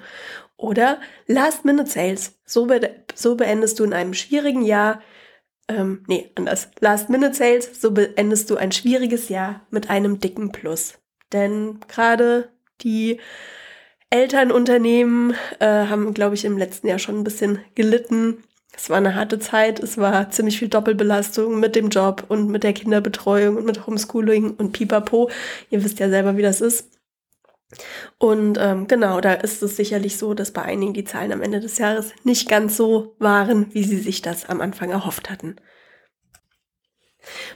Oder 0.57 0.99
Last-Minute-Sales, 1.27 2.39
so, 2.45 2.65
be 2.65 3.05
so 3.15 3.35
beendest 3.35 3.79
du 3.79 3.85
in 3.85 3.93
einem 3.93 4.13
schwierigen 4.13 4.63
Jahr, 4.63 5.01
ähm, 5.69 6.03
nee, 6.07 6.31
anders, 6.35 6.69
Last-Minute-Sales, 6.79 7.79
so 7.79 7.91
beendest 7.91 8.49
du 8.49 8.57
ein 8.57 8.71
schwieriges 8.71 9.29
Jahr 9.29 9.65
mit 9.69 9.89
einem 9.89 10.19
dicken 10.19 10.51
Plus. 10.51 10.95
Denn 11.31 11.79
gerade 11.87 12.49
die 12.81 13.19
Elternunternehmen 14.09 15.35
äh, 15.59 15.65
haben, 15.65 16.13
glaube 16.13 16.35
ich, 16.35 16.45
im 16.45 16.57
letzten 16.57 16.87
Jahr 16.87 16.99
schon 16.99 17.19
ein 17.19 17.23
bisschen 17.23 17.59
gelitten. 17.75 18.43
Es 18.75 18.89
war 18.89 18.97
eine 18.97 19.15
harte 19.15 19.39
Zeit, 19.39 19.79
es 19.79 19.97
war 19.97 20.29
ziemlich 20.31 20.57
viel 20.57 20.69
Doppelbelastung 20.69 21.59
mit 21.59 21.75
dem 21.75 21.89
Job 21.89 22.25
und 22.27 22.49
mit 22.49 22.63
der 22.63 22.73
Kinderbetreuung 22.73 23.57
und 23.57 23.65
mit 23.65 23.85
Homeschooling 23.85 24.51
und 24.51 24.71
Pipapo. 24.71 25.29
Ihr 25.69 25.83
wisst 25.83 25.99
ja 25.99 26.09
selber, 26.09 26.37
wie 26.37 26.41
das 26.41 26.61
ist. 26.61 26.89
Und 28.17 28.57
ähm, 28.59 28.87
genau, 28.87 29.21
da 29.21 29.33
ist 29.33 29.61
es 29.61 29.75
sicherlich 29.75 30.17
so, 30.17 30.33
dass 30.33 30.51
bei 30.51 30.63
einigen 30.63 30.93
die 30.93 31.03
Zahlen 31.03 31.31
am 31.31 31.41
Ende 31.41 31.59
des 31.59 31.77
Jahres 31.77 32.13
nicht 32.23 32.49
ganz 32.49 32.75
so 32.75 33.15
waren, 33.19 33.73
wie 33.73 33.83
sie 33.83 33.99
sich 33.99 34.21
das 34.21 34.49
am 34.49 34.61
Anfang 34.61 34.89
erhofft 34.89 35.29
hatten. 35.29 35.55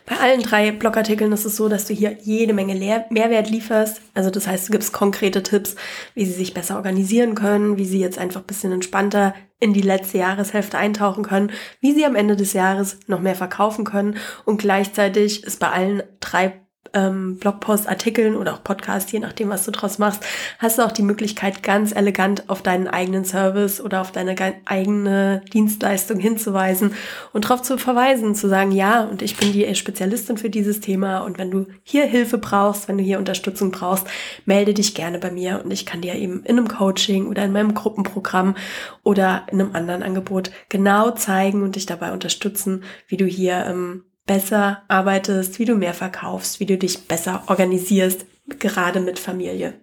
Bei 0.06 0.18
allen 0.18 0.42
drei 0.42 0.72
Blogartikeln 0.72 1.32
ist 1.32 1.46
es 1.46 1.56
so, 1.56 1.70
dass 1.70 1.86
du 1.86 1.94
hier 1.94 2.18
jede 2.22 2.53
Menge 2.53 2.74
Lehr 2.74 3.06
Mehrwert 3.10 3.50
lieferst. 3.50 4.01
Also 4.13 4.30
das 4.30 4.48
heißt, 4.48 4.68
du 4.68 4.72
gibst 4.72 4.94
konkrete 4.94 5.44
Tipps, 5.44 5.75
wie 6.13 6.25
sie 6.25 6.34
sich 6.34 6.53
besser 6.53 6.75
organisieren 6.75 7.36
können, 7.36 7.77
wie 7.77 7.86
sie 7.86 8.00
jetzt 8.00 8.18
einfach 8.18 8.42
ein 8.42 8.48
bisschen 8.48 8.72
entspannter 8.72 9.34
in 9.60 9.74
die 9.74 9.82
letzte 9.82 10.18
Jahreshälfte 10.18 10.77
eintauchen 10.77 11.24
können, 11.24 11.51
wie 11.80 11.94
sie 11.94 12.06
am 12.06 12.15
Ende 12.15 12.36
des 12.36 12.53
Jahres 12.53 13.00
noch 13.08 13.22
mehr 13.22 13.36
verkaufen 13.36 13.86
können. 13.86 14.18
Und 14.44 14.58
gleichzeitig 14.58 15.44
ist 15.44 15.60
bei 15.60 15.70
allen 15.70 16.03
drei 16.20 16.62
ähm, 16.94 17.38
Blogpost-Artikeln 17.38 18.36
oder 18.36 18.54
auch 18.54 18.64
Podcast, 18.64 19.12
je 19.12 19.20
nachdem, 19.20 19.50
was 19.50 19.66
du 19.66 19.72
draus 19.72 19.98
machst, 19.98 20.24
hast 20.60 20.78
du 20.78 20.84
auch 20.84 20.92
die 20.92 21.02
Möglichkeit, 21.02 21.64
ganz 21.64 21.92
elegant 21.92 22.50
auf 22.50 22.62
deinen 22.62 22.88
eigenen 22.88 23.26
Service 23.26 23.82
oder 23.82 24.02
auf 24.02 24.12
deine 24.12 24.36
eigene 24.66 25.42
Dienstleistung 25.54 26.20
hinzuweisen 26.20 26.94
und 27.34 27.46
darauf 27.46 27.62
zu 27.62 27.78
verweisen, 27.78 28.36
zu 28.36 28.48
sagen, 28.48 28.72
ja, 28.72 29.04
und 29.04 29.22
ich 29.22 29.38
bin 29.38 29.52
die 29.52 29.74
Spezialistin 29.76 30.38
für 30.38 30.50
dieses 30.50 30.80
Thema 30.80 31.20
und 31.20 31.38
wenn 31.38 31.52
du 31.52 31.68
hier 31.84 32.06
Hilfe 32.06 32.38
brauchst, 32.38 32.88
wenn 32.88 32.98
du 32.98 33.04
hier 33.04 33.20
Unterstützung 33.20 33.72
brauchst, 33.72 34.08
melde 34.46 34.74
dich 34.74 34.94
gerne 34.94 35.20
bei 35.20 35.32
mir 35.32 35.62
und 35.64 35.72
ich 35.72 35.86
kann 35.86 36.02
dir 36.02 36.16
eben 36.16 36.44
in 36.44 36.58
einem 36.58 36.68
Coaching 36.68 37.28
oder 37.28 37.44
in 37.44 37.52
meinem 37.52 37.74
Gruppenprogramm 37.74 38.56
oder 39.04 39.48
in 39.52 39.60
einem 39.60 39.76
anderen 39.76 40.04
Angebot 40.04 40.52
genau 40.70 41.12
zeigen 41.12 41.64
und 41.64 41.76
dich 41.76 41.86
dabei 41.86 42.14
unterstützen, 42.14 42.84
wie 43.08 43.18
du 43.18 43.26
hier 43.26 43.66
ähm, 43.68 44.04
besser 44.25 44.84
arbeitest, 44.88 45.60
wie 45.60 45.65
du 45.65 45.75
mehr 45.75 45.94
verkaufst, 45.94 46.60
wie 46.60 46.65
du 46.65 46.77
dich 46.77 47.08
besser 47.08 47.44
organisierst, 47.48 48.25
gerade 48.60 49.00
mit 49.00 49.20
Familie. 49.20 49.74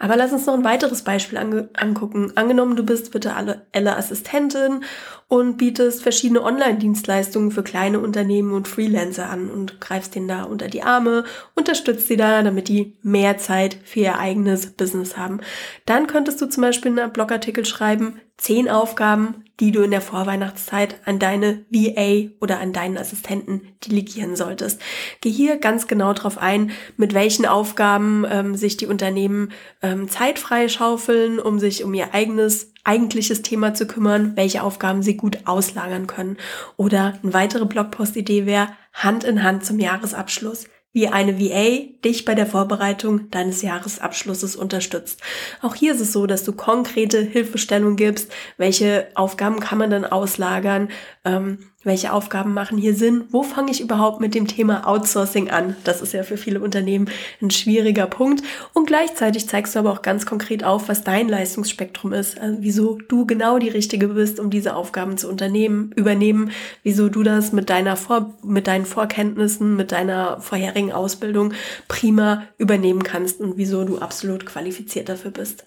Aber 0.00 0.16
lass 0.16 0.32
uns 0.32 0.46
noch 0.46 0.54
ein 0.54 0.64
weiteres 0.64 1.02
Beispiel 1.02 1.38
ange 1.38 1.70
angucken. 1.74 2.32
Angenommen, 2.36 2.76
du 2.76 2.84
bist 2.84 3.10
bitte 3.10 3.34
alle, 3.34 3.96
Assistentin 3.96 4.84
und 5.26 5.56
bietest 5.56 6.02
verschiedene 6.02 6.42
Online-Dienstleistungen 6.42 7.50
für 7.50 7.64
kleine 7.64 7.98
Unternehmen 7.98 8.52
und 8.52 8.68
Freelancer 8.68 9.28
an 9.28 9.50
und 9.50 9.80
greifst 9.80 10.14
denen 10.14 10.28
da 10.28 10.44
unter 10.44 10.68
die 10.68 10.84
Arme, 10.84 11.24
unterstützt 11.56 12.06
sie 12.06 12.16
da, 12.16 12.42
damit 12.42 12.68
die 12.68 12.96
mehr 13.02 13.38
Zeit 13.38 13.76
für 13.84 14.00
ihr 14.00 14.18
eigenes 14.18 14.70
Business 14.70 15.16
haben. 15.16 15.40
Dann 15.84 16.06
könntest 16.06 16.40
du 16.40 16.46
zum 16.46 16.62
Beispiel 16.62 16.96
einen 16.98 17.12
Blogartikel 17.12 17.64
schreiben, 17.64 18.20
zehn 18.38 18.70
Aufgaben, 18.70 19.44
die 19.60 19.72
du 19.72 19.82
in 19.82 19.90
der 19.90 20.00
Vorweihnachtszeit 20.00 21.00
an 21.04 21.18
deine 21.18 21.64
VA 21.70 22.30
oder 22.40 22.60
an 22.60 22.72
deinen 22.72 22.96
Assistenten 22.96 23.62
delegieren 23.84 24.36
solltest. 24.36 24.80
Geh 25.20 25.30
hier 25.30 25.58
ganz 25.58 25.88
genau 25.88 26.12
drauf 26.12 26.38
ein, 26.38 26.70
mit 26.96 27.12
welchen 27.12 27.44
Aufgaben 27.44 28.24
ähm, 28.30 28.54
sich 28.54 28.76
die 28.76 28.86
Unternehmen 28.86 29.50
ähm, 29.82 30.08
Zeit 30.08 30.38
freischaufeln, 30.38 31.40
um 31.40 31.58
sich 31.58 31.82
um 31.82 31.92
ihr 31.92 32.14
eigenes 32.14 32.72
eigentliches 32.84 33.42
Thema 33.42 33.74
zu 33.74 33.86
kümmern, 33.86 34.32
welche 34.36 34.62
Aufgaben 34.62 35.02
sie 35.02 35.16
gut 35.16 35.40
auslagern 35.44 36.06
können. 36.06 36.38
Oder 36.76 37.18
eine 37.22 37.34
weitere 37.34 37.66
Blogpost-Idee 37.66 38.46
wäre 38.46 38.68
Hand 38.94 39.24
in 39.24 39.42
Hand 39.42 39.64
zum 39.64 39.78
Jahresabschluss 39.78 40.66
wie 40.92 41.08
eine 41.08 41.38
VA 41.38 41.86
dich 42.04 42.24
bei 42.24 42.34
der 42.34 42.46
Vorbereitung 42.46 43.30
deines 43.30 43.62
Jahresabschlusses 43.62 44.56
unterstützt. 44.56 45.20
Auch 45.60 45.74
hier 45.74 45.92
ist 45.92 46.00
es 46.00 46.12
so, 46.12 46.26
dass 46.26 46.44
du 46.44 46.52
konkrete 46.52 47.20
Hilfestellung 47.20 47.96
gibst, 47.96 48.32
welche 48.56 49.08
Aufgaben 49.14 49.60
kann 49.60 49.78
man 49.78 49.90
dann 49.90 50.04
auslagern, 50.04 50.88
ähm, 51.24 51.58
welche 51.88 52.12
Aufgaben 52.12 52.54
machen 52.54 52.78
hier 52.78 52.94
Sinn? 52.94 53.24
Wo 53.30 53.42
fange 53.42 53.72
ich 53.72 53.80
überhaupt 53.80 54.20
mit 54.20 54.36
dem 54.36 54.46
Thema 54.46 54.86
Outsourcing 54.86 55.50
an? 55.50 55.74
Das 55.82 56.00
ist 56.00 56.12
ja 56.12 56.22
für 56.22 56.36
viele 56.36 56.60
Unternehmen 56.60 57.10
ein 57.42 57.50
schwieriger 57.50 58.06
Punkt. 58.06 58.44
Und 58.74 58.86
gleichzeitig 58.86 59.48
zeigst 59.48 59.74
du 59.74 59.80
aber 59.80 59.90
auch 59.90 60.02
ganz 60.02 60.24
konkret 60.24 60.62
auf, 60.62 60.88
was 60.88 61.02
dein 61.02 61.28
Leistungsspektrum 61.28 62.12
ist, 62.12 62.38
also 62.38 62.58
wieso 62.60 62.98
du 63.08 63.26
genau 63.26 63.58
die 63.58 63.70
Richtige 63.70 64.08
bist, 64.08 64.38
um 64.38 64.50
diese 64.50 64.76
Aufgaben 64.76 65.18
zu 65.18 65.28
unternehmen, 65.28 65.90
übernehmen, 65.96 66.52
wieso 66.84 67.08
du 67.08 67.24
das 67.24 67.52
mit 67.52 67.70
deiner 67.70 67.96
Vor 67.96 68.34
mit 68.44 68.66
deinen 68.66 68.86
Vorkenntnissen, 68.86 69.74
mit 69.74 69.90
deiner 69.90 70.40
vorherigen 70.40 70.92
Ausbildung 70.92 71.54
prima 71.88 72.44
übernehmen 72.58 73.02
kannst 73.02 73.40
und 73.40 73.56
wieso 73.56 73.84
du 73.84 73.98
absolut 73.98 74.46
qualifiziert 74.46 75.08
dafür 75.08 75.30
bist. 75.30 75.66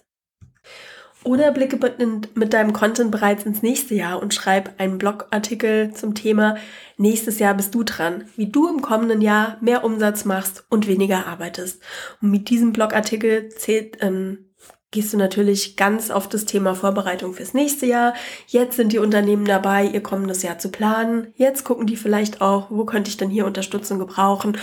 Oder 1.24 1.52
blicke 1.52 1.78
mit 2.34 2.52
deinem 2.52 2.72
Content 2.72 3.10
bereits 3.10 3.44
ins 3.44 3.62
nächste 3.62 3.94
Jahr 3.94 4.20
und 4.20 4.34
schreib 4.34 4.74
einen 4.78 4.98
Blogartikel 4.98 5.92
zum 5.94 6.14
Thema 6.14 6.56
Nächstes 6.96 7.38
Jahr 7.38 7.54
bist 7.54 7.74
du 7.74 7.82
dran, 7.82 8.24
wie 8.36 8.46
du 8.46 8.68
im 8.68 8.82
kommenden 8.82 9.20
Jahr 9.20 9.56
mehr 9.60 9.82
Umsatz 9.82 10.24
machst 10.24 10.64
und 10.68 10.86
weniger 10.86 11.26
arbeitest. 11.26 11.82
Und 12.20 12.30
mit 12.30 12.48
diesem 12.48 12.72
Blogartikel 12.72 13.48
zählt, 13.48 13.98
ähm, 14.00 14.51
gehst 14.92 15.12
du 15.12 15.16
natürlich 15.16 15.76
ganz 15.76 16.10
auf 16.10 16.28
das 16.28 16.44
Thema 16.44 16.74
Vorbereitung 16.74 17.32
fürs 17.32 17.54
nächste 17.54 17.86
Jahr. 17.86 18.14
Jetzt 18.46 18.76
sind 18.76 18.92
die 18.92 18.98
Unternehmen 18.98 19.46
dabei, 19.46 19.86
ihr 19.86 20.02
kommendes 20.02 20.42
Jahr 20.42 20.58
zu 20.58 20.68
planen. 20.68 21.32
Jetzt 21.34 21.64
gucken 21.64 21.86
die 21.86 21.96
vielleicht 21.96 22.42
auch, 22.42 22.70
wo 22.70 22.84
könnte 22.84 23.08
ich 23.08 23.16
denn 23.16 23.30
hier 23.30 23.46
Unterstützung 23.46 23.98
gebrauchen. 23.98 24.58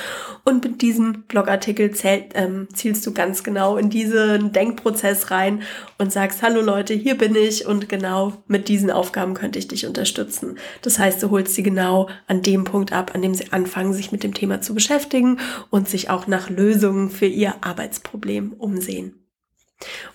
Und 0.45 0.63
mit 0.63 0.83
diesem 0.83 1.23
Blogartikel 1.23 1.91
zählt, 1.91 2.33
ähm, 2.35 2.67
zielst 2.73 3.05
du 3.07 3.13
ganz 3.13 3.43
genau 3.43 3.75
in 3.75 3.89
diesen 3.89 4.53
Denkprozess 4.53 5.31
rein 5.31 5.63
und 5.97 6.13
sagst, 6.13 6.43
hallo 6.43 6.61
Leute, 6.61 6.93
hier 6.93 7.17
bin 7.17 7.35
ich 7.35 7.65
und 7.65 7.89
genau 7.89 8.33
mit 8.47 8.69
diesen 8.69 8.91
Aufgaben 8.91 9.33
könnte 9.33 9.57
ich 9.57 9.67
dich 9.67 9.87
unterstützen. 9.87 10.59
Das 10.83 10.99
heißt, 10.99 11.23
du 11.23 11.31
holst 11.31 11.55
sie 11.55 11.63
genau 11.63 12.07
an 12.27 12.43
dem 12.43 12.65
Punkt 12.65 12.93
ab, 12.93 13.11
an 13.15 13.23
dem 13.23 13.33
sie 13.33 13.51
anfangen, 13.51 13.93
sich 13.93 14.11
mit 14.11 14.21
dem 14.21 14.35
Thema 14.35 14.61
zu 14.61 14.75
beschäftigen 14.75 15.39
und 15.71 15.89
sich 15.89 16.11
auch 16.11 16.27
nach 16.27 16.51
Lösungen 16.51 17.09
für 17.09 17.25
ihr 17.25 17.55
Arbeitsproblem 17.61 18.53
umsehen. 18.53 19.18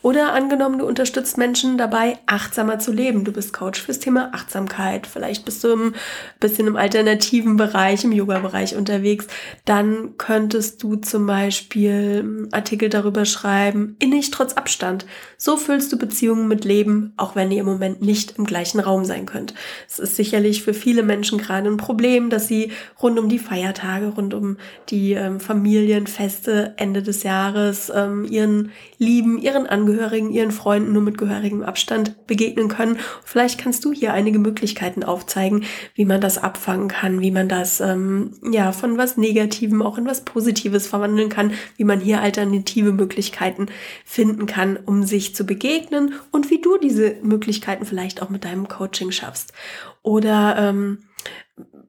Oder 0.02 0.34
angenommen, 0.34 0.78
du 0.78 0.86
unterstützt 0.86 1.38
Menschen 1.38 1.78
dabei, 1.78 2.18
achtsamer 2.26 2.78
zu 2.78 2.92
leben. 2.92 3.24
Du 3.24 3.32
bist 3.32 3.54
Coach 3.54 3.80
fürs 3.80 3.98
Thema 3.98 4.28
Achtsamkeit. 4.34 5.06
Vielleicht 5.06 5.46
bist 5.46 5.64
du 5.64 5.74
ein 5.74 5.94
bisschen 6.38 6.66
im 6.66 6.76
alternativen 6.76 7.56
Bereich, 7.56 8.04
im 8.04 8.12
Yoga-Bereich 8.12 8.76
unterwegs. 8.76 9.26
Dann 9.64 10.18
könntest 10.18 10.82
du 10.82 10.96
zum 10.96 11.26
Beispiel 11.26 12.48
Artikel 12.52 12.90
darüber 12.90 13.24
schreiben, 13.24 13.96
innig 14.00 14.30
trotz 14.30 14.52
Abstand. 14.52 15.06
So 15.38 15.56
füllst 15.56 15.90
du 15.90 15.98
Beziehungen 15.98 16.48
mit 16.48 16.66
Leben, 16.66 17.14
auch 17.16 17.34
wenn 17.34 17.50
ihr 17.50 17.60
im 17.60 17.66
Moment 17.66 18.02
nicht 18.02 18.36
im 18.36 18.44
gleichen 18.44 18.80
Raum 18.80 19.06
sein 19.06 19.24
könnt. 19.24 19.54
Es 19.88 19.98
ist 19.98 20.16
sicherlich 20.16 20.62
für 20.62 20.74
viele 20.74 21.02
Menschen 21.02 21.38
gerade 21.38 21.70
ein 21.70 21.78
Problem, 21.78 22.28
dass 22.28 22.48
sie 22.48 22.72
rund 23.00 23.18
um 23.18 23.30
die 23.30 23.38
Feiertage, 23.38 24.08
rund 24.08 24.34
um 24.34 24.58
die 24.90 25.12
ähm, 25.12 25.40
Familienfeste 25.40 26.74
Ende 26.76 27.02
des 27.02 27.22
Jahres 27.22 27.90
ähm, 27.94 28.26
ihren 28.26 28.70
Lieben, 28.98 29.38
ihren 29.38 29.53
ihren 29.54 29.66
Angehörigen, 29.66 30.30
ihren 30.30 30.50
Freunden 30.50 30.92
nur 30.92 31.02
mit 31.02 31.18
gehörigem 31.18 31.62
Abstand 31.62 32.26
begegnen 32.26 32.68
können. 32.68 32.98
Vielleicht 33.24 33.58
kannst 33.58 33.84
du 33.84 33.92
hier 33.92 34.12
einige 34.12 34.38
Möglichkeiten 34.38 35.04
aufzeigen, 35.04 35.64
wie 35.94 36.04
man 36.04 36.20
das 36.20 36.38
abfangen 36.38 36.88
kann, 36.88 37.20
wie 37.20 37.30
man 37.30 37.48
das 37.48 37.80
ähm, 37.80 38.32
ja 38.50 38.72
von 38.72 38.98
was 38.98 39.16
Negativem 39.16 39.82
auch 39.82 39.98
in 39.98 40.06
was 40.06 40.24
Positives 40.24 40.86
verwandeln 40.86 41.28
kann, 41.28 41.52
wie 41.76 41.84
man 41.84 42.00
hier 42.00 42.20
alternative 42.20 42.92
Möglichkeiten 42.92 43.66
finden 44.04 44.46
kann, 44.46 44.76
um 44.84 45.04
sich 45.04 45.34
zu 45.34 45.44
begegnen 45.44 46.14
und 46.30 46.50
wie 46.50 46.60
du 46.60 46.76
diese 46.78 47.16
Möglichkeiten 47.22 47.86
vielleicht 47.86 48.22
auch 48.22 48.30
mit 48.30 48.44
deinem 48.44 48.68
Coaching 48.68 49.12
schaffst. 49.12 49.52
Oder 50.02 50.56
ähm, 50.58 50.98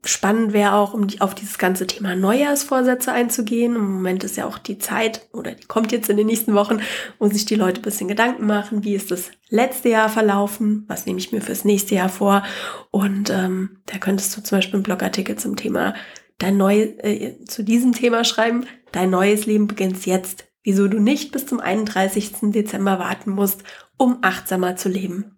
spannend 0.07 0.53
wäre 0.53 0.73
auch, 0.73 0.93
um 0.93 1.07
die, 1.07 1.21
auf 1.21 1.35
dieses 1.35 1.57
ganze 1.57 1.87
Thema 1.87 2.15
Neujahrsvorsätze 2.15 3.11
einzugehen. 3.11 3.75
Im 3.75 3.93
Moment 3.93 4.23
ist 4.23 4.37
ja 4.37 4.45
auch 4.45 4.57
die 4.57 4.77
Zeit, 4.77 5.27
oder 5.33 5.51
die 5.51 5.65
kommt 5.65 5.91
jetzt 5.91 6.09
in 6.09 6.17
den 6.17 6.27
nächsten 6.27 6.53
Wochen, 6.53 6.79
wo 7.19 7.27
sich 7.27 7.45
die 7.45 7.55
Leute 7.55 7.81
ein 7.81 7.83
bisschen 7.83 8.07
Gedanken 8.07 8.45
machen, 8.45 8.83
wie 8.83 8.95
ist 8.95 9.11
das 9.11 9.31
letzte 9.49 9.89
Jahr 9.89 10.09
verlaufen, 10.09 10.85
was 10.87 11.05
nehme 11.05 11.19
ich 11.19 11.31
mir 11.31 11.41
fürs 11.41 11.65
nächste 11.65 11.95
Jahr 11.95 12.09
vor. 12.09 12.43
Und 12.91 13.29
ähm, 13.29 13.77
da 13.85 13.97
könntest 13.97 14.35
du 14.35 14.41
zum 14.41 14.57
Beispiel 14.57 14.75
einen 14.75 14.83
Blogartikel 14.83 15.35
zum 15.35 15.55
Thema 15.55 15.93
dein 16.37 16.57
neues, 16.57 16.89
äh, 16.99 17.43
zu 17.45 17.63
diesem 17.63 17.93
Thema 17.93 18.23
schreiben, 18.23 18.65
dein 18.91 19.09
neues 19.09 19.45
Leben 19.45 19.67
beginnt 19.67 20.05
jetzt. 20.05 20.45
Wieso 20.63 20.87
du 20.87 20.99
nicht 20.99 21.31
bis 21.31 21.45
zum 21.45 21.59
31. 21.59 22.51
Dezember 22.51 22.97
warten 22.99 23.31
musst, 23.31 23.63
um 23.97 24.19
achtsamer 24.21 24.75
zu 24.75 24.89
leben. 24.89 25.34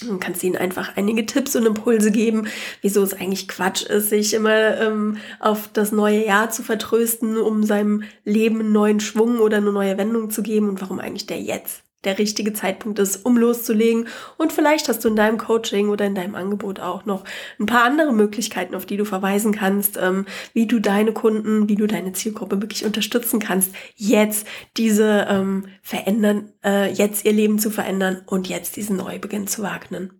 Du 0.00 0.18
kannst 0.18 0.42
ihnen 0.42 0.56
einfach 0.56 0.96
einige 0.96 1.26
Tipps 1.26 1.56
und 1.56 1.66
Impulse 1.66 2.10
geben, 2.10 2.48
wieso 2.82 3.02
es 3.02 3.14
eigentlich 3.14 3.48
Quatsch 3.48 3.82
ist, 3.82 4.10
sich 4.10 4.34
immer 4.34 4.78
ähm, 4.78 5.18
auf 5.38 5.68
das 5.72 5.92
neue 5.92 6.24
Jahr 6.24 6.50
zu 6.50 6.62
vertrösten, 6.62 7.36
um 7.36 7.62
seinem 7.62 8.02
Leben 8.24 8.60
einen 8.60 8.72
neuen 8.72 9.00
Schwung 9.00 9.38
oder 9.38 9.58
eine 9.58 9.72
neue 9.72 9.98
Wendung 9.98 10.30
zu 10.30 10.42
geben 10.42 10.68
und 10.68 10.80
warum 10.80 11.00
eigentlich 11.00 11.26
der 11.26 11.40
jetzt 11.40 11.82
der 12.04 12.18
richtige 12.18 12.52
Zeitpunkt 12.52 12.98
ist, 12.98 13.24
um 13.24 13.36
loszulegen. 13.36 14.08
Und 14.38 14.52
vielleicht 14.52 14.88
hast 14.88 15.04
du 15.04 15.08
in 15.08 15.16
deinem 15.16 15.38
Coaching 15.38 15.88
oder 15.88 16.06
in 16.06 16.14
deinem 16.14 16.34
Angebot 16.34 16.80
auch 16.80 17.04
noch 17.04 17.24
ein 17.58 17.66
paar 17.66 17.84
andere 17.84 18.12
Möglichkeiten, 18.12 18.74
auf 18.74 18.86
die 18.86 18.96
du 18.96 19.04
verweisen 19.04 19.52
kannst, 19.52 19.98
ähm, 20.00 20.26
wie 20.52 20.66
du 20.66 20.80
deine 20.80 21.12
Kunden, 21.12 21.68
wie 21.68 21.76
du 21.76 21.86
deine 21.86 22.12
Zielgruppe 22.12 22.60
wirklich 22.62 22.84
unterstützen 22.84 23.38
kannst, 23.38 23.74
jetzt 23.96 24.46
diese 24.76 25.26
ähm, 25.28 25.66
verändern, 25.82 26.52
äh, 26.64 26.90
jetzt 26.90 27.24
ihr 27.24 27.32
Leben 27.32 27.58
zu 27.58 27.70
verändern 27.70 28.22
und 28.26 28.48
jetzt 28.48 28.76
diesen 28.76 28.96
Neubeginn 28.96 29.46
zu 29.46 29.62
wagen 29.62 30.10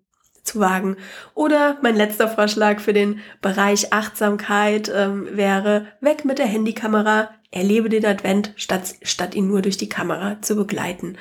zu 0.42 0.58
wagen. 0.60 0.96
Oder 1.34 1.78
mein 1.82 1.96
letzter 1.96 2.28
Vorschlag 2.28 2.80
für 2.80 2.92
den 2.92 3.20
Bereich 3.40 3.92
Achtsamkeit 3.92 4.90
ähm, 4.94 5.28
wäre, 5.32 5.86
weg 6.00 6.24
mit 6.24 6.38
der 6.38 6.46
Handykamera, 6.46 7.30
Erlebe 7.52 7.88
den 7.88 8.06
Advent, 8.06 8.52
statt, 8.56 8.94
statt 9.02 9.34
ihn 9.34 9.48
nur 9.48 9.60
durch 9.60 9.76
die 9.76 9.88
Kamera 9.88 10.40
zu 10.40 10.54
begleiten. 10.54 11.16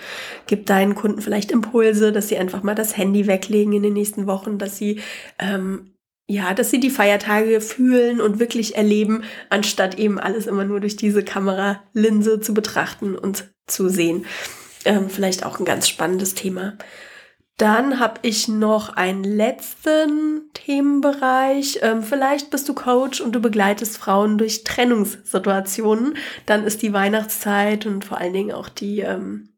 Gib 0.45 0.67
deinen 0.67 0.93
Kunden 0.93 1.21
vielleicht 1.21 1.51
Impulse, 1.51 2.11
dass 2.11 2.27
sie 2.27 2.37
einfach 2.37 2.61
mal 2.61 2.75
das 2.75 2.97
Handy 2.97 3.25
weglegen 3.25 3.73
in 3.73 3.83
den 3.83 3.93
nächsten 3.93 4.27
Wochen, 4.27 4.59
dass 4.59 4.77
sie 4.77 5.01
ähm, 5.39 5.93
ja, 6.31 6.53
dass 6.53 6.69
sie 6.69 6.79
die 6.79 6.91
Feiertage 6.91 7.59
fühlen 7.59 8.21
und 8.21 8.39
wirklich 8.39 8.75
erleben, 8.75 9.23
anstatt 9.49 9.97
eben 9.97 10.19
alles 10.19 10.45
immer 10.45 10.63
nur 10.63 10.79
durch 10.79 10.95
diese 10.95 11.23
Kameralinse 11.23 12.39
zu 12.39 12.53
betrachten 12.53 13.15
und 13.15 13.49
zu 13.65 13.89
sehen. 13.89 14.27
Ähm, 14.85 15.09
vielleicht 15.09 15.43
auch 15.43 15.59
ein 15.59 15.65
ganz 15.65 15.89
spannendes 15.89 16.35
Thema. 16.35 16.77
Dann 17.59 17.99
habe 17.99 18.21
ich 18.21 18.47
noch 18.47 18.95
einen 18.95 19.25
letzten 19.25 20.49
Themenbereich. 20.53 21.79
Ähm, 21.81 22.03
vielleicht 22.03 22.51
bist 22.51 22.69
du 22.69 22.73
Coach 22.73 23.19
und 23.19 23.33
du 23.33 23.41
begleitest 23.41 23.97
Frauen 23.97 24.37
durch 24.37 24.63
Trennungssituationen. 24.63 26.15
Dann 26.45 26.63
ist 26.63 26.81
die 26.81 26.93
Weihnachtszeit 26.93 27.85
und 27.85 28.05
vor 28.05 28.17
allen 28.17 28.31
Dingen 28.31 28.53
auch 28.53 28.69
die 28.69 29.01
ähm, 29.01 29.49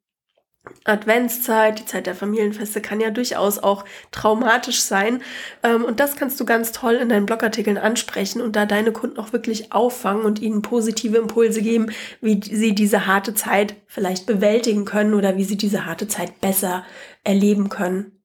Adventszeit, 0.83 1.79
die 1.79 1.85
Zeit 1.85 2.05
der 2.05 2.13
Familienfeste 2.13 2.81
kann 2.81 2.99
ja 2.99 3.09
durchaus 3.09 3.57
auch 3.57 3.83
traumatisch 4.11 4.81
sein. 4.81 5.23
Ähm, 5.63 5.83
und 5.83 5.99
das 5.99 6.15
kannst 6.15 6.39
du 6.39 6.45
ganz 6.45 6.71
toll 6.71 6.95
in 6.95 7.09
deinen 7.09 7.25
Blogartikeln 7.25 7.77
ansprechen 7.77 8.41
und 8.41 8.55
da 8.55 8.65
deine 8.65 8.91
Kunden 8.91 9.19
auch 9.19 9.33
wirklich 9.33 9.71
auffangen 9.71 10.23
und 10.23 10.39
ihnen 10.39 10.61
positive 10.61 11.17
Impulse 11.17 11.61
geben, 11.61 11.91
wie 12.21 12.39
sie 12.43 12.75
diese 12.75 13.07
harte 13.07 13.33
Zeit 13.33 13.75
vielleicht 13.87 14.27
bewältigen 14.27 14.85
können 14.85 15.15
oder 15.15 15.35
wie 15.35 15.43
sie 15.43 15.57
diese 15.57 15.85
harte 15.85 16.07
Zeit 16.07 16.41
besser 16.41 16.85
erleben 17.23 17.69
können. 17.69 18.23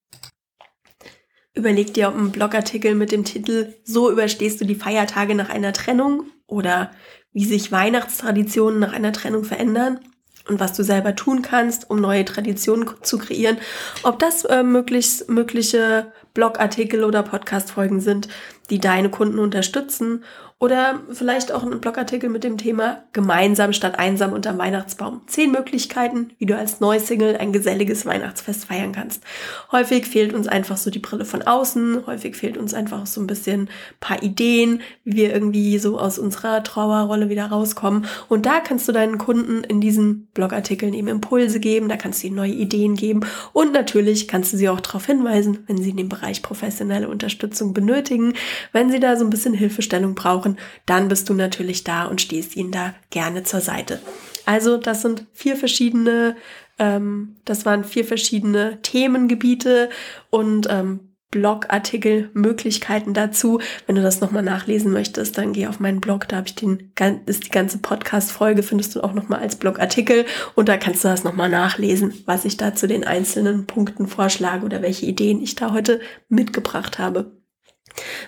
Überleg 1.54 1.94
dir, 1.94 2.08
ob 2.08 2.16
ein 2.16 2.32
Blogartikel 2.32 2.94
mit 2.94 3.12
dem 3.12 3.24
Titel 3.24 3.74
So 3.82 4.10
überstehst 4.10 4.60
du 4.60 4.66
die 4.66 4.74
Feiertage 4.74 5.34
nach 5.34 5.48
einer 5.48 5.72
Trennung 5.72 6.24
oder 6.46 6.90
wie 7.32 7.46
sich 7.46 7.72
Weihnachtstraditionen 7.72 8.78
nach 8.78 8.92
einer 8.92 9.12
Trennung 9.12 9.44
verändern 9.44 10.00
und 10.48 10.60
was 10.60 10.72
du 10.72 10.82
selber 10.82 11.14
tun 11.14 11.42
kannst, 11.42 11.90
um 11.90 12.00
neue 12.00 12.24
Traditionen 12.24 12.88
zu 13.02 13.18
kreieren. 13.18 13.58
Ob 14.02 14.18
das 14.18 14.44
äh, 14.44 14.62
möglichst, 14.62 15.28
mögliche 15.28 16.12
Blogartikel 16.34 17.04
oder 17.04 17.22
Podcastfolgen 17.22 18.00
sind, 18.00 18.28
die 18.70 18.78
deine 18.78 19.10
Kunden 19.10 19.38
unterstützen 19.38 20.24
oder 20.58 21.00
vielleicht 21.12 21.52
auch 21.52 21.64
ein 21.64 21.82
Blogartikel 21.82 22.30
mit 22.30 22.42
dem 22.42 22.56
Thema 22.56 23.02
Gemeinsam 23.12 23.74
statt 23.74 23.98
einsam 23.98 24.32
unterm 24.32 24.56
Weihnachtsbaum. 24.56 25.20
Zehn 25.26 25.52
Möglichkeiten, 25.52 26.30
wie 26.38 26.46
du 26.46 26.56
als 26.56 26.80
Neusingle 26.80 27.38
ein 27.38 27.52
geselliges 27.52 28.06
Weihnachtsfest 28.06 28.64
feiern 28.64 28.92
kannst. 28.92 29.22
Häufig 29.70 30.06
fehlt 30.06 30.32
uns 30.32 30.48
einfach 30.48 30.78
so 30.78 30.88
die 30.88 30.98
Brille 30.98 31.26
von 31.26 31.42
außen. 31.42 32.06
Häufig 32.06 32.36
fehlt 32.36 32.56
uns 32.56 32.72
einfach 32.72 33.04
so 33.04 33.20
ein 33.20 33.26
bisschen 33.26 33.68
paar 34.00 34.22
Ideen, 34.22 34.80
wie 35.04 35.16
wir 35.16 35.34
irgendwie 35.34 35.78
so 35.78 35.98
aus 35.98 36.18
unserer 36.18 36.62
Trauerrolle 36.62 37.28
wieder 37.28 37.44
rauskommen. 37.46 38.06
Und 38.30 38.46
da 38.46 38.60
kannst 38.60 38.88
du 38.88 38.92
deinen 38.92 39.18
Kunden 39.18 39.62
in 39.62 39.82
diesen 39.82 40.28
Blogartikeln 40.32 40.94
eben 40.94 41.08
Impulse 41.08 41.60
geben. 41.60 41.90
Da 41.90 41.98
kannst 41.98 42.22
du 42.22 42.28
ihnen 42.28 42.36
neue 42.36 42.52
Ideen 42.52 42.94
geben. 42.94 43.20
Und 43.52 43.74
natürlich 43.74 44.26
kannst 44.26 44.54
du 44.54 44.56
sie 44.56 44.70
auch 44.70 44.80
darauf 44.80 45.04
hinweisen, 45.04 45.64
wenn 45.66 45.76
sie 45.76 45.90
in 45.90 45.98
dem 45.98 46.08
Bereich 46.08 46.40
professionelle 46.40 47.10
Unterstützung 47.10 47.74
benötigen, 47.74 48.32
wenn 48.72 48.90
sie 48.90 49.00
da 49.00 49.16
so 49.16 49.24
ein 49.24 49.30
bisschen 49.30 49.52
Hilfestellung 49.52 50.14
brauchen 50.14 50.45
brauchen, 50.46 50.58
dann 50.86 51.08
bist 51.08 51.28
du 51.28 51.34
natürlich 51.34 51.84
da 51.84 52.04
und 52.04 52.20
stehst 52.20 52.56
ihnen 52.56 52.72
da 52.72 52.94
gerne 53.10 53.42
zur 53.42 53.60
Seite. 53.60 54.00
Also 54.44 54.76
das 54.76 55.02
sind 55.02 55.26
vier 55.32 55.56
verschiedene, 55.56 56.36
ähm, 56.78 57.36
das 57.44 57.66
waren 57.66 57.84
vier 57.84 58.04
verschiedene 58.04 58.80
Themengebiete 58.82 59.90
und 60.30 60.68
ähm, 60.70 61.00
Blogartikel, 61.32 62.30
Möglichkeiten 62.34 63.12
dazu. 63.12 63.60
Wenn 63.86 63.96
du 63.96 64.02
das 64.02 64.20
nochmal 64.20 64.44
nachlesen 64.44 64.92
möchtest, 64.92 65.36
dann 65.36 65.52
geh 65.52 65.66
auf 65.66 65.80
meinen 65.80 66.00
Blog, 66.00 66.28
da 66.28 66.36
habe 66.36 66.46
ich 66.46 66.54
den, 66.54 66.92
ist 67.26 67.44
die 67.44 67.50
ganze 67.50 67.78
Podcast-Folge, 67.78 68.62
findest 68.62 68.94
du 68.94 69.02
auch 69.02 69.12
nochmal 69.12 69.40
als 69.40 69.56
Blogartikel 69.56 70.24
und 70.54 70.68
da 70.68 70.76
kannst 70.76 71.02
du 71.02 71.08
das 71.08 71.24
nochmal 71.24 71.50
nachlesen, 71.50 72.14
was 72.26 72.44
ich 72.44 72.56
da 72.56 72.74
zu 72.74 72.86
den 72.86 73.04
einzelnen 73.04 73.66
Punkten 73.66 74.06
vorschlage 74.06 74.64
oder 74.64 74.82
welche 74.82 75.04
Ideen 75.04 75.42
ich 75.42 75.56
da 75.56 75.72
heute 75.72 76.00
mitgebracht 76.28 77.00
habe. 77.00 77.35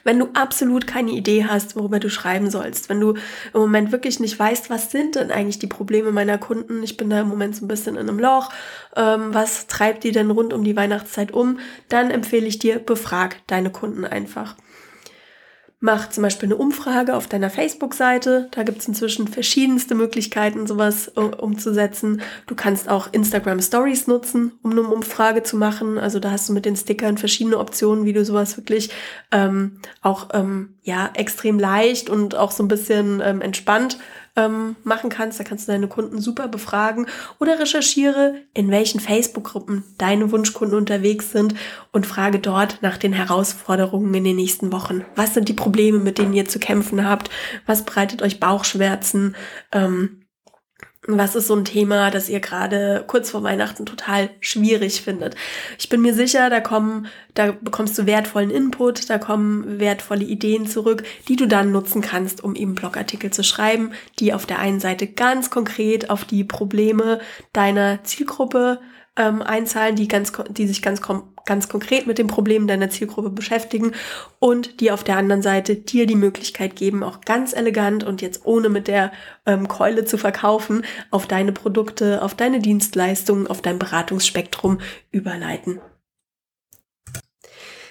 Wenn 0.04 0.18
du 0.18 0.28
absolut 0.34 0.86
keine 0.86 1.12
Idee 1.12 1.44
hast, 1.44 1.76
worüber 1.76 2.00
du 2.00 2.10
schreiben 2.10 2.50
sollst, 2.50 2.88
wenn 2.88 3.00
du 3.00 3.14
im 3.54 3.60
Moment 3.60 3.92
wirklich 3.92 4.20
nicht 4.20 4.38
weißt, 4.38 4.70
was 4.70 4.90
sind 4.90 5.16
denn 5.16 5.30
eigentlich 5.30 5.58
die 5.58 5.66
Probleme 5.66 6.10
meiner 6.10 6.38
Kunden, 6.38 6.82
ich 6.82 6.96
bin 6.96 7.10
da 7.10 7.20
im 7.20 7.28
Moment 7.28 7.56
so 7.56 7.64
ein 7.64 7.68
bisschen 7.68 7.96
in 7.96 8.08
einem 8.08 8.18
Loch, 8.18 8.50
ähm, 8.96 9.34
was 9.34 9.66
treibt 9.66 10.04
die 10.04 10.12
denn 10.12 10.30
rund 10.30 10.52
um 10.52 10.64
die 10.64 10.76
Weihnachtszeit 10.76 11.32
um, 11.32 11.58
dann 11.88 12.10
empfehle 12.10 12.46
ich 12.46 12.58
dir, 12.58 12.78
befrag 12.78 13.36
deine 13.46 13.70
Kunden 13.70 14.04
einfach. 14.04 14.56
Mach 15.80 16.10
zum 16.10 16.24
Beispiel 16.24 16.48
eine 16.48 16.56
Umfrage 16.56 17.14
auf 17.14 17.28
deiner 17.28 17.50
Facebook-Seite. 17.50 18.48
Da 18.50 18.64
gibt 18.64 18.80
es 18.80 18.88
inzwischen 18.88 19.28
verschiedenste 19.28 19.94
Möglichkeiten, 19.94 20.66
sowas 20.66 21.12
uh, 21.16 21.20
umzusetzen. 21.20 22.20
Du 22.48 22.56
kannst 22.56 22.88
auch 22.88 23.12
Instagram 23.12 23.60
Stories 23.60 24.08
nutzen, 24.08 24.52
um 24.62 24.72
eine 24.72 24.82
Umfrage 24.82 25.44
zu 25.44 25.56
machen. 25.56 25.96
Also 25.96 26.18
da 26.18 26.32
hast 26.32 26.48
du 26.48 26.52
mit 26.52 26.64
den 26.64 26.74
Stickern 26.74 27.16
verschiedene 27.16 27.58
Optionen, 27.58 28.04
wie 28.04 28.12
du 28.12 28.24
sowas 28.24 28.56
wirklich 28.56 28.90
ähm, 29.30 29.80
auch 30.02 30.30
ähm, 30.32 30.74
ja 30.82 31.10
extrem 31.14 31.60
leicht 31.60 32.10
und 32.10 32.34
auch 32.34 32.50
so 32.50 32.64
ein 32.64 32.68
bisschen 32.68 33.22
ähm, 33.24 33.40
entspannt 33.40 33.98
ähm, 34.38 34.76
machen 34.84 35.10
kannst. 35.10 35.38
Da 35.40 35.44
kannst 35.44 35.66
du 35.66 35.72
deine 35.72 35.88
Kunden 35.88 36.20
super 36.20 36.48
befragen 36.48 37.06
oder 37.38 37.58
recherchiere, 37.58 38.36
in 38.54 38.70
welchen 38.70 39.00
Facebook-Gruppen 39.00 39.82
deine 39.98 40.30
Wunschkunden 40.30 40.78
unterwegs 40.78 41.32
sind 41.32 41.54
und 41.92 42.06
frage 42.06 42.38
dort 42.38 42.78
nach 42.80 42.96
den 42.96 43.12
Herausforderungen 43.12 44.14
in 44.14 44.24
den 44.24 44.36
nächsten 44.36 44.72
Wochen. 44.72 45.04
Was 45.16 45.34
sind 45.34 45.48
die 45.48 45.54
Probleme, 45.54 45.98
mit 45.98 46.18
denen 46.18 46.32
ihr 46.32 46.46
zu 46.46 46.60
kämpfen 46.60 47.06
habt? 47.06 47.30
Was 47.66 47.84
bereitet 47.84 48.22
euch 48.22 48.38
Bauchschmerzen? 48.38 49.34
Ähm, 49.72 50.17
was 51.08 51.34
ist 51.34 51.46
so 51.46 51.56
ein 51.56 51.64
Thema, 51.64 52.10
das 52.10 52.28
ihr 52.28 52.40
gerade 52.40 53.02
kurz 53.06 53.30
vor 53.30 53.42
Weihnachten 53.42 53.86
total 53.86 54.28
schwierig 54.40 55.00
findet? 55.00 55.36
Ich 55.78 55.88
bin 55.88 56.02
mir 56.02 56.12
sicher, 56.12 56.50
da 56.50 56.60
kommen, 56.60 57.06
da 57.32 57.52
bekommst 57.58 57.96
du 57.96 58.04
wertvollen 58.04 58.50
Input, 58.50 59.08
da 59.08 59.16
kommen 59.16 59.80
wertvolle 59.80 60.24
Ideen 60.24 60.66
zurück, 60.66 61.04
die 61.26 61.36
du 61.36 61.46
dann 61.46 61.72
nutzen 61.72 62.02
kannst, 62.02 62.44
um 62.44 62.54
eben 62.54 62.74
Blogartikel 62.74 63.30
zu 63.30 63.42
schreiben, 63.42 63.92
die 64.18 64.34
auf 64.34 64.44
der 64.44 64.58
einen 64.58 64.80
Seite 64.80 65.06
ganz 65.06 65.48
konkret 65.48 66.10
auf 66.10 66.26
die 66.26 66.44
Probleme 66.44 67.20
deiner 67.54 68.04
Zielgruppe 68.04 68.78
ähm, 69.18 69.42
einzahlen, 69.42 69.96
die 69.96 70.08
ganz, 70.08 70.32
die 70.50 70.66
sich 70.66 70.80
ganz 70.80 71.02
ganz 71.48 71.68
konkret 71.70 72.06
mit 72.06 72.18
den 72.18 72.26
Problemen 72.26 72.68
deiner 72.68 72.90
Zielgruppe 72.90 73.30
beschäftigen 73.30 73.92
und 74.38 74.80
die 74.80 74.92
auf 74.92 75.02
der 75.02 75.16
anderen 75.16 75.40
Seite 75.40 75.76
dir 75.76 76.06
die 76.06 76.14
Möglichkeit 76.14 76.76
geben, 76.76 77.02
auch 77.02 77.22
ganz 77.22 77.54
elegant 77.54 78.04
und 78.04 78.20
jetzt 78.20 78.42
ohne 78.44 78.68
mit 78.68 78.86
der 78.86 79.12
ähm, 79.46 79.66
Keule 79.66 80.04
zu 80.04 80.18
verkaufen, 80.18 80.84
auf 81.10 81.26
deine 81.26 81.52
Produkte, 81.52 82.22
auf 82.22 82.34
deine 82.34 82.60
Dienstleistungen, 82.60 83.46
auf 83.46 83.62
dein 83.62 83.78
Beratungsspektrum 83.78 84.80
überleiten. 85.10 85.80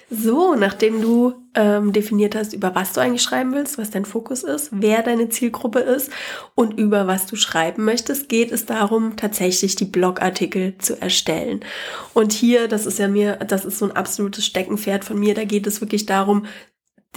So, 0.10 0.56
nachdem 0.56 1.02
du 1.02 1.34
ähm, 1.54 1.92
definiert 1.92 2.34
hast, 2.34 2.54
über 2.54 2.74
was 2.76 2.94
du 2.94 3.02
eigentlich 3.02 3.22
schreiben 3.22 3.54
willst, 3.54 3.78
was 3.78 3.90
dein 3.90 4.06
Fokus 4.06 4.44
ist, 4.44 4.70
wer 4.72 5.04
deine 5.04 5.28
Zielgruppe 5.28 5.80
ist 5.80 6.12
und 6.56 6.80
über 6.80 7.08
was 7.08 7.26
du 7.26 7.36
schreiben 7.36 7.84
möchtest, 7.84 8.30
geht 8.30 8.54
es 8.54 8.66
darum, 8.66 9.18
tatsächlich 9.18 9.76
die 9.76 9.84
Blogartikel 9.84 10.78
zu 10.78 11.02
erstellen. 11.02 11.60
Und 12.14 12.32
hier, 12.32 12.70
das 12.70 12.86
ist 12.86 13.00
ja 13.00 13.10
mir, 13.10 13.36
das 13.36 13.66
ist 13.66 13.80
so 13.80 13.86
ein 13.86 13.92
absolutes 13.98 14.46
Steckenpferd 14.46 15.04
von 15.04 15.20
mir, 15.20 15.34
da 15.34 15.44
geht 15.44 15.68
es 15.68 15.82
wirklich 15.82 16.06
darum, 16.06 16.46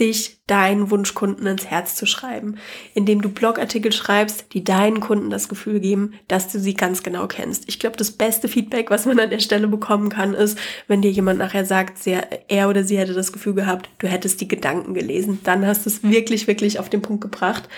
dich 0.01 0.41
deinen 0.47 0.89
Wunschkunden 0.89 1.45
ins 1.45 1.67
Herz 1.67 1.95
zu 1.95 2.05
schreiben, 2.05 2.55
indem 2.95 3.21
du 3.21 3.29
Blogartikel 3.29 3.93
schreibst, 3.93 4.53
die 4.53 4.63
deinen 4.63 4.99
Kunden 4.99 5.29
das 5.29 5.47
Gefühl 5.47 5.79
geben, 5.79 6.15
dass 6.27 6.51
du 6.51 6.59
sie 6.59 6.73
ganz 6.73 7.03
genau 7.03 7.27
kennst. 7.27 7.69
Ich 7.69 7.79
glaube, 7.79 7.95
das 7.95 8.11
beste 8.11 8.47
Feedback, 8.47 8.89
was 8.89 9.05
man 9.05 9.19
an 9.19 9.29
der 9.29 9.39
Stelle 9.39 9.67
bekommen 9.67 10.09
kann, 10.09 10.33
ist, 10.33 10.57
wenn 10.87 11.03
dir 11.03 11.11
jemand 11.11 11.39
nachher 11.39 11.65
sagt, 11.65 11.99
sehr, 11.99 12.27
er 12.49 12.67
oder 12.67 12.83
sie 12.83 12.97
hätte 12.97 13.13
das 13.13 13.31
Gefühl 13.31 13.53
gehabt, 13.53 13.89
du 13.99 14.07
hättest 14.07 14.41
die 14.41 14.47
Gedanken 14.47 14.95
gelesen. 14.95 15.39
Dann 15.43 15.65
hast 15.65 15.85
du 15.85 15.89
es 15.89 16.03
wirklich, 16.03 16.47
wirklich 16.47 16.79
auf 16.79 16.89
den 16.89 17.03
Punkt 17.03 17.21
gebracht. 17.21 17.69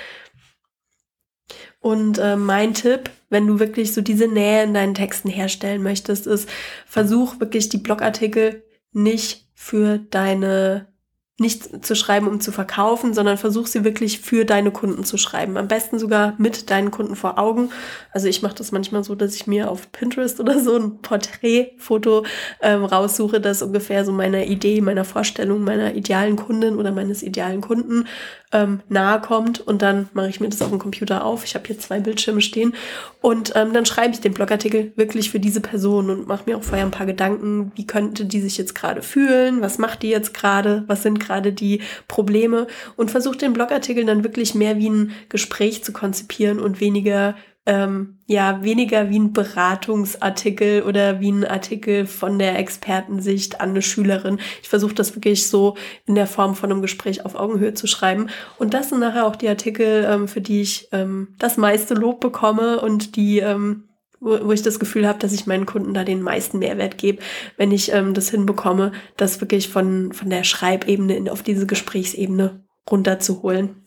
Und 1.81 2.17
äh, 2.17 2.38
mein 2.38 2.73
Tipp, 2.73 3.09
wenn 3.29 3.45
du 3.45 3.59
wirklich 3.59 3.93
so 3.93 3.99
diese 3.99 4.29
Nähe 4.29 4.63
in 4.63 4.73
deinen 4.73 4.93
Texten 4.95 5.29
herstellen 5.29 5.83
möchtest, 5.83 6.25
ist, 6.27 6.47
versuch 6.88 7.41
wirklich 7.41 7.67
die 7.67 7.77
Blogartikel 7.77 8.63
nicht 8.93 9.49
für 9.53 9.97
deine 9.97 10.92
nicht 11.39 11.84
zu 11.84 11.96
schreiben, 11.96 12.28
um 12.28 12.39
zu 12.39 12.52
verkaufen, 12.52 13.15
sondern 13.15 13.39
versuch 13.39 13.65
sie 13.65 13.84
wirklich 13.84 14.19
für 14.19 14.46
deine 14.46 14.69
Kunden 14.69 15.04
zu 15.04 15.17
schreiben. 15.17 15.58
Am 15.58 15.67
besten 15.67 15.98
sogar 15.98 16.36
mit 16.38 16.69
deinen 16.69 16.91
Kunden 16.91 17.15
vor 17.15 17.39
Augen. 17.39 17.72
Also 18.12 18.28
ich 18.28 18.43
mache 18.43 18.54
das 18.54 18.72
manchmal 18.72 19.04
so, 19.04 19.15
dass 19.15 19.34
ich 19.34 19.48
mir 19.48 19.72
auf 19.72 19.91
Pinterest 19.91 20.39
oder 20.39 20.60
so 20.60 20.76
ein 20.76 21.02
Porträtfoto 21.02 22.24
ähm, 22.62 22.86
raussuche, 22.86 23.41
das 23.41 23.63
ungefähr 23.63 24.06
so 24.06 24.12
meiner 24.12 24.46
Idee, 24.46 24.80
meiner 24.82 25.06
Vorstellung, 25.06 25.63
meiner 25.63 25.96
idealen 25.96 26.36
Kundin 26.36 26.78
oder 26.78 26.91
meines 26.91 27.24
idealen 27.24 27.62
Kunden 27.62 28.06
ähm, 28.52 28.82
nahe 28.88 29.19
kommt. 29.19 29.60
Und 29.60 29.82
dann 29.82 30.10
mache 30.13 30.30
ich 30.30 30.39
mir 30.39 30.50
das 30.50 30.62
auf 30.62 30.69
dem 30.69 30.78
Computer 30.78 31.26
auf. 31.26 31.43
Ich 31.43 31.56
habe 31.56 31.65
hier 31.65 31.80
zwei 31.80 32.00
Bildschirme 32.00 32.41
stehen. 32.41 32.76
Und 33.22 33.54
ähm, 33.56 33.74
dann 33.74 33.86
schreibe 33.86 34.13
ich 34.13 34.22
den 34.22 34.34
Blogartikel 34.34 34.93
wirklich 34.96 35.32
für 35.32 35.39
diese 35.39 35.62
Person 35.62 36.10
und 36.10 36.28
mache 36.28 36.43
mir 36.46 36.58
auch 36.58 36.63
vorher 36.63 36.86
ein 36.86 36.91
paar 36.91 37.08
Gedanken, 37.08 37.72
wie 37.76 37.88
könnte 37.88 38.26
die 38.26 38.41
sich 38.41 38.58
jetzt 38.58 38.76
gerade 38.76 39.02
fühlen, 39.02 39.62
was 39.62 39.80
macht 39.80 40.04
die 40.04 40.10
jetzt 40.10 40.34
gerade, 40.34 40.84
was 40.88 41.02
sind 41.02 41.22
gerade 41.25 41.53
die 41.53 41.81
Probleme 42.07 42.67
und 42.95 43.12
versuche 43.12 43.38
den 43.38 43.53
Blogartikel 43.53 44.05
dann 44.05 44.23
wirklich 44.23 44.55
mehr 44.55 44.77
wie 44.77 44.89
ein 44.89 45.12
Gespräch 45.29 45.83
zu 45.83 45.93
konzipieren 45.93 46.59
und 46.59 46.79
weniger 46.79 47.36
ähm, 47.65 48.17
ja 48.25 48.62
weniger 48.63 49.09
wie 49.09 49.19
ein 49.19 49.33
Beratungsartikel 49.33 50.83
oder 50.83 51.21
wie 51.21 51.31
ein 51.31 51.45
Artikel 51.45 52.05
von 52.05 52.38
der 52.38 52.59
Expertensicht 52.59 53.62
an 53.62 53.69
eine 53.69 53.81
Schülerin. 53.81 54.39
Ich 54.62 54.69
versuche 54.69 54.93
das 54.93 55.15
wirklich 55.15 55.47
so 55.47 55.77
in 56.05 56.15
der 56.15 56.27
Form 56.27 56.55
von 56.55 56.71
einem 56.71 56.81
Gespräch 56.81 57.25
auf 57.25 57.36
Augenhöhe 57.36 57.73
zu 57.73 57.88
schreiben. 57.88 58.27
Und 58.57 58.73
das 58.73 58.89
sind 58.89 58.99
nachher 58.99 59.25
auch 59.25 59.38
die 59.38 59.47
Artikel, 59.47 60.05
ähm, 60.09 60.27
für 60.27 60.41
die 60.41 60.62
ich 60.62 60.89
ähm, 60.91 61.29
das 61.39 61.57
meiste 61.57 61.93
Lob 61.93 62.19
bekomme 62.19 62.81
und 62.81 63.15
die 63.15 63.39
ähm, 63.39 63.83
wo, 64.23 64.47
wo 64.47 64.51
ich 64.51 64.62
das 64.62 64.79
Gefühl 64.79 65.07
habe, 65.07 65.19
dass 65.19 65.33
ich 65.33 65.45
meinen 65.45 65.65
Kunden 65.65 65.93
da 65.93 66.03
den 66.03 66.21
meisten 66.21 66.59
Mehrwert 66.59 66.97
gebe, 66.97 67.21
wenn 67.57 67.71
ich 67.71 67.91
ähm, 67.91 68.13
das 68.13 68.29
hinbekomme, 68.29 68.91
das 69.17 69.41
wirklich 69.41 69.69
von, 69.69 70.13
von 70.13 70.29
der 70.29 70.43
Schreibebene 70.43 71.15
in, 71.15 71.29
auf 71.29 71.43
diese 71.43 71.67
Gesprächsebene 71.67 72.63
runterzuholen. 72.89 73.83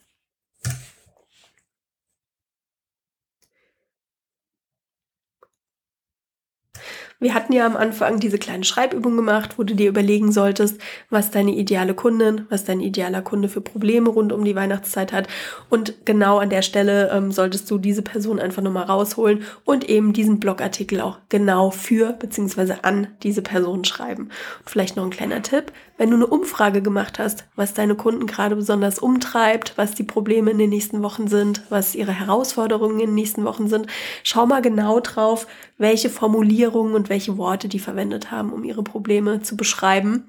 Wir 7.18 7.32
hatten 7.32 7.54
ja 7.54 7.64
am 7.64 7.76
Anfang 7.76 8.20
diese 8.20 8.36
kleine 8.36 8.64
Schreibübung 8.64 9.16
gemacht, 9.16 9.54
wo 9.56 9.62
du 9.62 9.74
dir 9.74 9.88
überlegen 9.88 10.32
solltest, 10.32 10.78
was 11.08 11.30
deine 11.30 11.52
ideale 11.52 11.94
Kundin, 11.94 12.44
was 12.50 12.64
dein 12.64 12.80
idealer 12.80 13.22
Kunde 13.22 13.48
für 13.48 13.62
Probleme 13.62 14.10
rund 14.10 14.34
um 14.34 14.44
die 14.44 14.54
Weihnachtszeit 14.54 15.14
hat. 15.14 15.26
Und 15.70 16.04
genau 16.04 16.36
an 16.36 16.50
der 16.50 16.60
Stelle 16.60 17.10
ähm, 17.10 17.32
solltest 17.32 17.70
du 17.70 17.78
diese 17.78 18.02
Person 18.02 18.38
einfach 18.38 18.60
nochmal 18.60 18.84
rausholen 18.84 19.44
und 19.64 19.88
eben 19.88 20.12
diesen 20.12 20.40
Blogartikel 20.40 21.00
auch 21.00 21.18
genau 21.30 21.70
für 21.70 22.12
bzw. 22.12 22.74
an 22.82 23.06
diese 23.22 23.40
Person 23.40 23.86
schreiben. 23.86 24.24
Und 24.24 24.70
vielleicht 24.70 24.96
noch 24.96 25.04
ein 25.04 25.10
kleiner 25.10 25.40
Tipp. 25.40 25.72
Wenn 25.96 26.10
du 26.10 26.16
eine 26.16 26.26
Umfrage 26.26 26.82
gemacht 26.82 27.18
hast, 27.18 27.46
was 27.56 27.72
deine 27.72 27.94
Kunden 27.94 28.26
gerade 28.26 28.56
besonders 28.56 28.98
umtreibt, 28.98 29.72
was 29.76 29.94
die 29.94 30.02
Probleme 30.02 30.50
in 30.50 30.58
den 30.58 30.68
nächsten 30.68 31.02
Wochen 31.02 31.28
sind, 31.28 31.62
was 31.70 31.94
ihre 31.94 32.12
Herausforderungen 32.12 33.00
in 33.00 33.06
den 33.06 33.14
nächsten 33.14 33.44
Wochen 33.46 33.68
sind, 33.68 33.86
schau 34.22 34.44
mal 34.44 34.60
genau 34.60 35.00
drauf, 35.00 35.46
welche 35.78 36.10
Formulierungen 36.10 36.94
und 36.94 37.05
welche 37.08 37.38
Worte 37.38 37.68
die 37.68 37.78
verwendet 37.78 38.30
haben, 38.30 38.52
um 38.52 38.64
ihre 38.64 38.82
Probleme 38.82 39.42
zu 39.42 39.56
beschreiben 39.56 40.24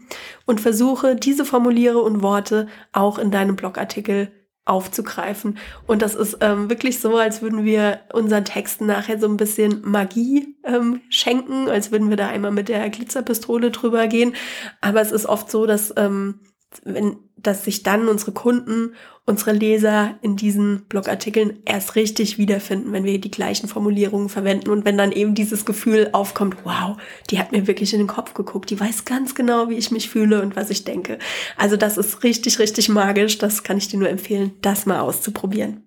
und 0.45 0.61
versuche 0.61 1.15
diese 1.15 1.45
Formuliere 1.45 2.01
und 2.01 2.21
Worte 2.21 2.67
auch 2.91 3.17
in 3.17 3.31
deinem 3.31 3.55
Blogartikel 3.55 4.31
aufzugreifen. 4.67 5.57
Und 5.85 6.01
das 6.01 6.13
ist 6.13 6.37
ähm, 6.41 6.69
wirklich 6.69 6.99
so, 6.99 7.17
als 7.17 7.41
würden 7.41 7.63
wir 7.63 8.01
unseren 8.13 8.45
Texten 8.45 8.85
nachher 8.85 9.19
so 9.19 9.27
ein 9.27 9.37
bisschen 9.37 9.81
Magie 9.83 10.57
ähm, 10.65 11.01
schenken, 11.09 11.69
als 11.69 11.91
würden 11.91 12.09
wir 12.09 12.17
da 12.17 12.27
einmal 12.27 12.51
mit 12.51 12.69
der 12.69 12.89
Glitzerpistole 12.89 13.71
drüber 13.71 14.07
gehen. 14.07 14.35
Aber 14.81 15.01
es 15.01 15.11
ist 15.11 15.25
oft 15.25 15.49
so, 15.49 15.65
dass 15.65 15.93
ähm, 15.95 16.41
wenn, 16.83 17.17
dass 17.37 17.63
sich 17.63 17.83
dann 17.83 18.09
unsere 18.09 18.33
Kunden, 18.33 18.93
unsere 19.27 19.51
Leser 19.51 20.17
in 20.21 20.37
diesen 20.37 20.85
Blogartikeln 20.85 21.59
erst 21.65 21.95
richtig 21.95 22.37
wiederfinden, 22.37 22.93
wenn 22.93 23.03
wir 23.03 23.19
die 23.19 23.29
gleichen 23.29 23.67
Formulierungen 23.67 24.29
verwenden 24.29 24.69
und 24.69 24.85
wenn 24.85 24.97
dann 24.97 25.11
eben 25.11 25.35
dieses 25.35 25.65
Gefühl 25.65 26.09
aufkommt, 26.13 26.55
wow, 26.63 26.97
die 27.29 27.37
hat 27.37 27.51
mir 27.51 27.67
wirklich 27.67 27.93
in 27.93 27.99
den 27.99 28.07
Kopf 28.07 28.33
geguckt, 28.33 28.69
die 28.69 28.79
weiß 28.79 29.03
ganz 29.03 29.35
genau, 29.35 29.69
wie 29.69 29.75
ich 29.75 29.91
mich 29.91 30.09
fühle 30.09 30.41
und 30.41 30.55
was 30.55 30.69
ich 30.69 30.85
denke. 30.85 31.19
Also 31.57 31.75
das 31.75 31.97
ist 31.97 32.23
richtig, 32.23 32.57
richtig 32.57 32.87
magisch, 32.87 33.37
das 33.37 33.63
kann 33.63 33.77
ich 33.77 33.89
dir 33.89 33.99
nur 33.99 34.09
empfehlen, 34.09 34.53
das 34.61 34.85
mal 34.85 35.01
auszuprobieren. 35.01 35.86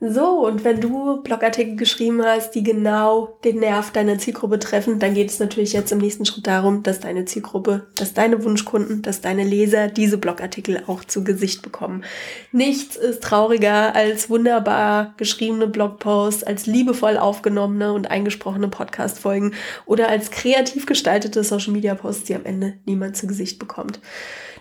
So, 0.00 0.46
und 0.46 0.62
wenn 0.62 0.80
du 0.80 1.22
Blogartikel 1.22 1.74
geschrieben 1.74 2.22
hast, 2.24 2.52
die 2.52 2.62
genau 2.62 3.36
den 3.42 3.58
Nerv 3.58 3.90
deiner 3.90 4.16
Zielgruppe 4.16 4.60
treffen, 4.60 5.00
dann 5.00 5.14
geht 5.14 5.28
es 5.28 5.40
natürlich 5.40 5.72
jetzt 5.72 5.90
im 5.90 5.98
nächsten 5.98 6.24
Schritt 6.24 6.46
darum, 6.46 6.84
dass 6.84 7.00
deine 7.00 7.24
Zielgruppe, 7.24 7.88
dass 7.96 8.14
deine 8.14 8.44
Wunschkunden, 8.44 9.02
dass 9.02 9.22
deine 9.22 9.42
Leser 9.42 9.88
diese 9.88 10.16
Blogartikel 10.16 10.84
auch 10.86 11.02
zu 11.02 11.24
Gesicht 11.24 11.62
bekommen. 11.62 12.04
Nichts 12.52 12.94
ist 12.94 13.24
trauriger 13.24 13.96
als 13.96 14.30
wunderbar 14.30 15.14
geschriebene 15.16 15.66
Blogposts, 15.66 16.44
als 16.44 16.66
liebevoll 16.66 17.16
aufgenommene 17.16 17.92
und 17.92 18.08
eingesprochene 18.08 18.68
Podcast-Folgen 18.68 19.54
oder 19.84 20.08
als 20.08 20.30
kreativ 20.30 20.86
gestaltete 20.86 21.42
Social-Media-Posts, 21.42 22.22
die 22.22 22.36
am 22.36 22.44
Ende 22.44 22.74
niemand 22.86 23.16
zu 23.16 23.26
Gesicht 23.26 23.58
bekommt. 23.58 23.98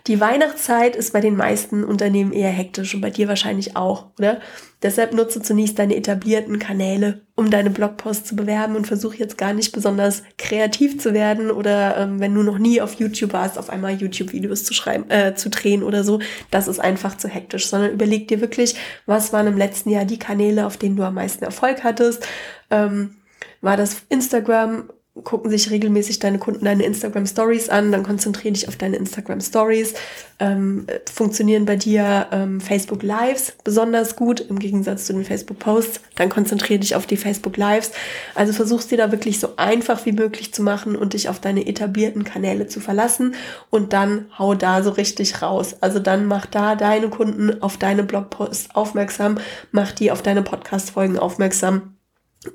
Die 0.08 0.20
Weihnachtszeit 0.20 0.96
ist 0.96 1.14
bei 1.14 1.22
den 1.22 1.36
meisten 1.36 1.84
Unternehmen 1.84 2.32
eher 2.32 2.50
hektisch 2.50 2.96
und 2.96 3.02
bei 3.02 3.12
dir 3.12 3.28
wahrscheinlich 3.28 3.76
auch, 3.76 4.08
oder? 4.18 4.40
Deshalb 4.84 5.14
nutze 5.14 5.42
zunächst 5.42 5.80
deine 5.80 5.96
etablierten 5.96 6.60
Kanäle, 6.60 7.22
um 7.36 7.50
deine 7.50 7.72
Blogposts 7.72 8.30
zu 8.30 8.36
bewerben 8.36 8.76
und 8.76 8.86
versuche 8.86 9.18
jetzt 9.18 9.38
gar 9.38 9.54
nicht 9.54 9.72
besonders 9.72 10.22
kreativ 10.38 11.00
zu 11.00 11.16
werden 11.16 11.50
oder 11.50 11.98
ähm, 11.98 12.20
wenn 12.20 12.36
du 12.36 12.44
noch 12.44 12.60
nie 12.60 12.80
auf 12.80 12.94
YouTube 12.94 13.34
warst, 13.34 13.58
auf 13.58 13.72
einmal 13.72 13.94
YouTube-Videos 13.94 14.64
zu 14.64 14.76
schreiben, 14.76 15.10
äh, 15.10 15.34
zu 15.34 15.50
drehen 15.50 15.82
oder 15.82 16.04
so. 16.04 16.20
Das 16.52 16.68
ist 16.68 16.80
einfach 16.80 17.18
zu 17.18 17.28
hektisch, 17.28 17.68
sondern 17.68 17.92
überleg 17.92 18.28
dir 18.28 18.40
wirklich, 18.40 18.76
was 19.08 19.34
waren 19.34 19.48
im 19.48 19.58
letzten 19.58 19.90
Jahr 19.90 20.06
die 20.06 20.20
Kanäle, 20.20 20.68
auf 20.68 20.78
denen 20.78 20.96
du 20.96 21.04
am 21.04 21.16
meisten 21.16 21.44
Erfolg 21.44 21.84
hattest. 21.84 22.28
Ähm, 22.70 23.16
war 23.62 23.78
das 23.78 24.04
Instagram? 24.10 24.90
Gucken 25.24 25.50
sich 25.50 25.70
regelmäßig 25.72 26.20
deine 26.20 26.40
Kunden 26.40 26.66
deine 26.66 26.84
Instagram 26.84 27.26
Stories 27.26 27.70
an, 27.70 27.92
dann 27.92 28.04
konzentriere 28.04 28.54
dich 28.54 28.68
auf 28.68 28.76
deine 28.76 28.98
Instagram 28.98 29.42
Stories. 29.42 29.94
Ähm, 30.40 30.86
funktionieren 31.12 31.66
bei 31.66 31.76
dir 31.76 32.28
ähm, 32.32 32.62
Facebook 32.62 33.02
Lives 33.02 33.54
besonders 33.64 34.16
gut 34.16 34.40
im 34.40 34.60
Gegensatz 34.60 35.06
zu 35.06 35.14
den 35.14 35.26
Facebook 35.26 35.58
Posts, 35.60 36.02
dann 36.16 36.30
konzentriere 36.30 36.80
dich 36.80 36.96
auf 36.96 37.08
die 37.08 37.18
Facebook 37.18 37.58
Lives. 37.58 37.92
Also 38.36 38.54
versuchst 38.54 38.92
dir 38.92 38.98
da 38.98 39.12
wirklich 39.12 39.40
so 39.40 39.56
einfach 39.58 40.06
wie 40.06 40.12
möglich 40.12 40.54
zu 40.54 40.62
machen 40.62 40.96
und 40.96 41.14
dich 41.14 41.30
auf 41.30 41.40
deine 41.40 41.66
etablierten 41.66 42.24
Kanäle 42.24 42.68
zu 42.68 42.80
verlassen 42.80 43.36
und 43.72 43.94
dann 43.94 44.26
hau 44.38 44.54
da 44.54 44.84
so 44.84 44.92
richtig 44.92 45.42
raus. 45.42 45.76
Also 45.82 46.00
dann 46.00 46.28
mach 46.28 46.46
da 46.46 46.76
deine 46.76 47.10
Kunden 47.10 47.62
auf 47.62 47.78
deine 47.78 48.04
Blogposts 48.04 48.76
aufmerksam, 48.76 49.40
mach 49.72 49.92
die 49.92 50.12
auf 50.12 50.22
deine 50.22 50.44
Podcast 50.44 50.92
Folgen 50.92 51.18
aufmerksam 51.18 51.97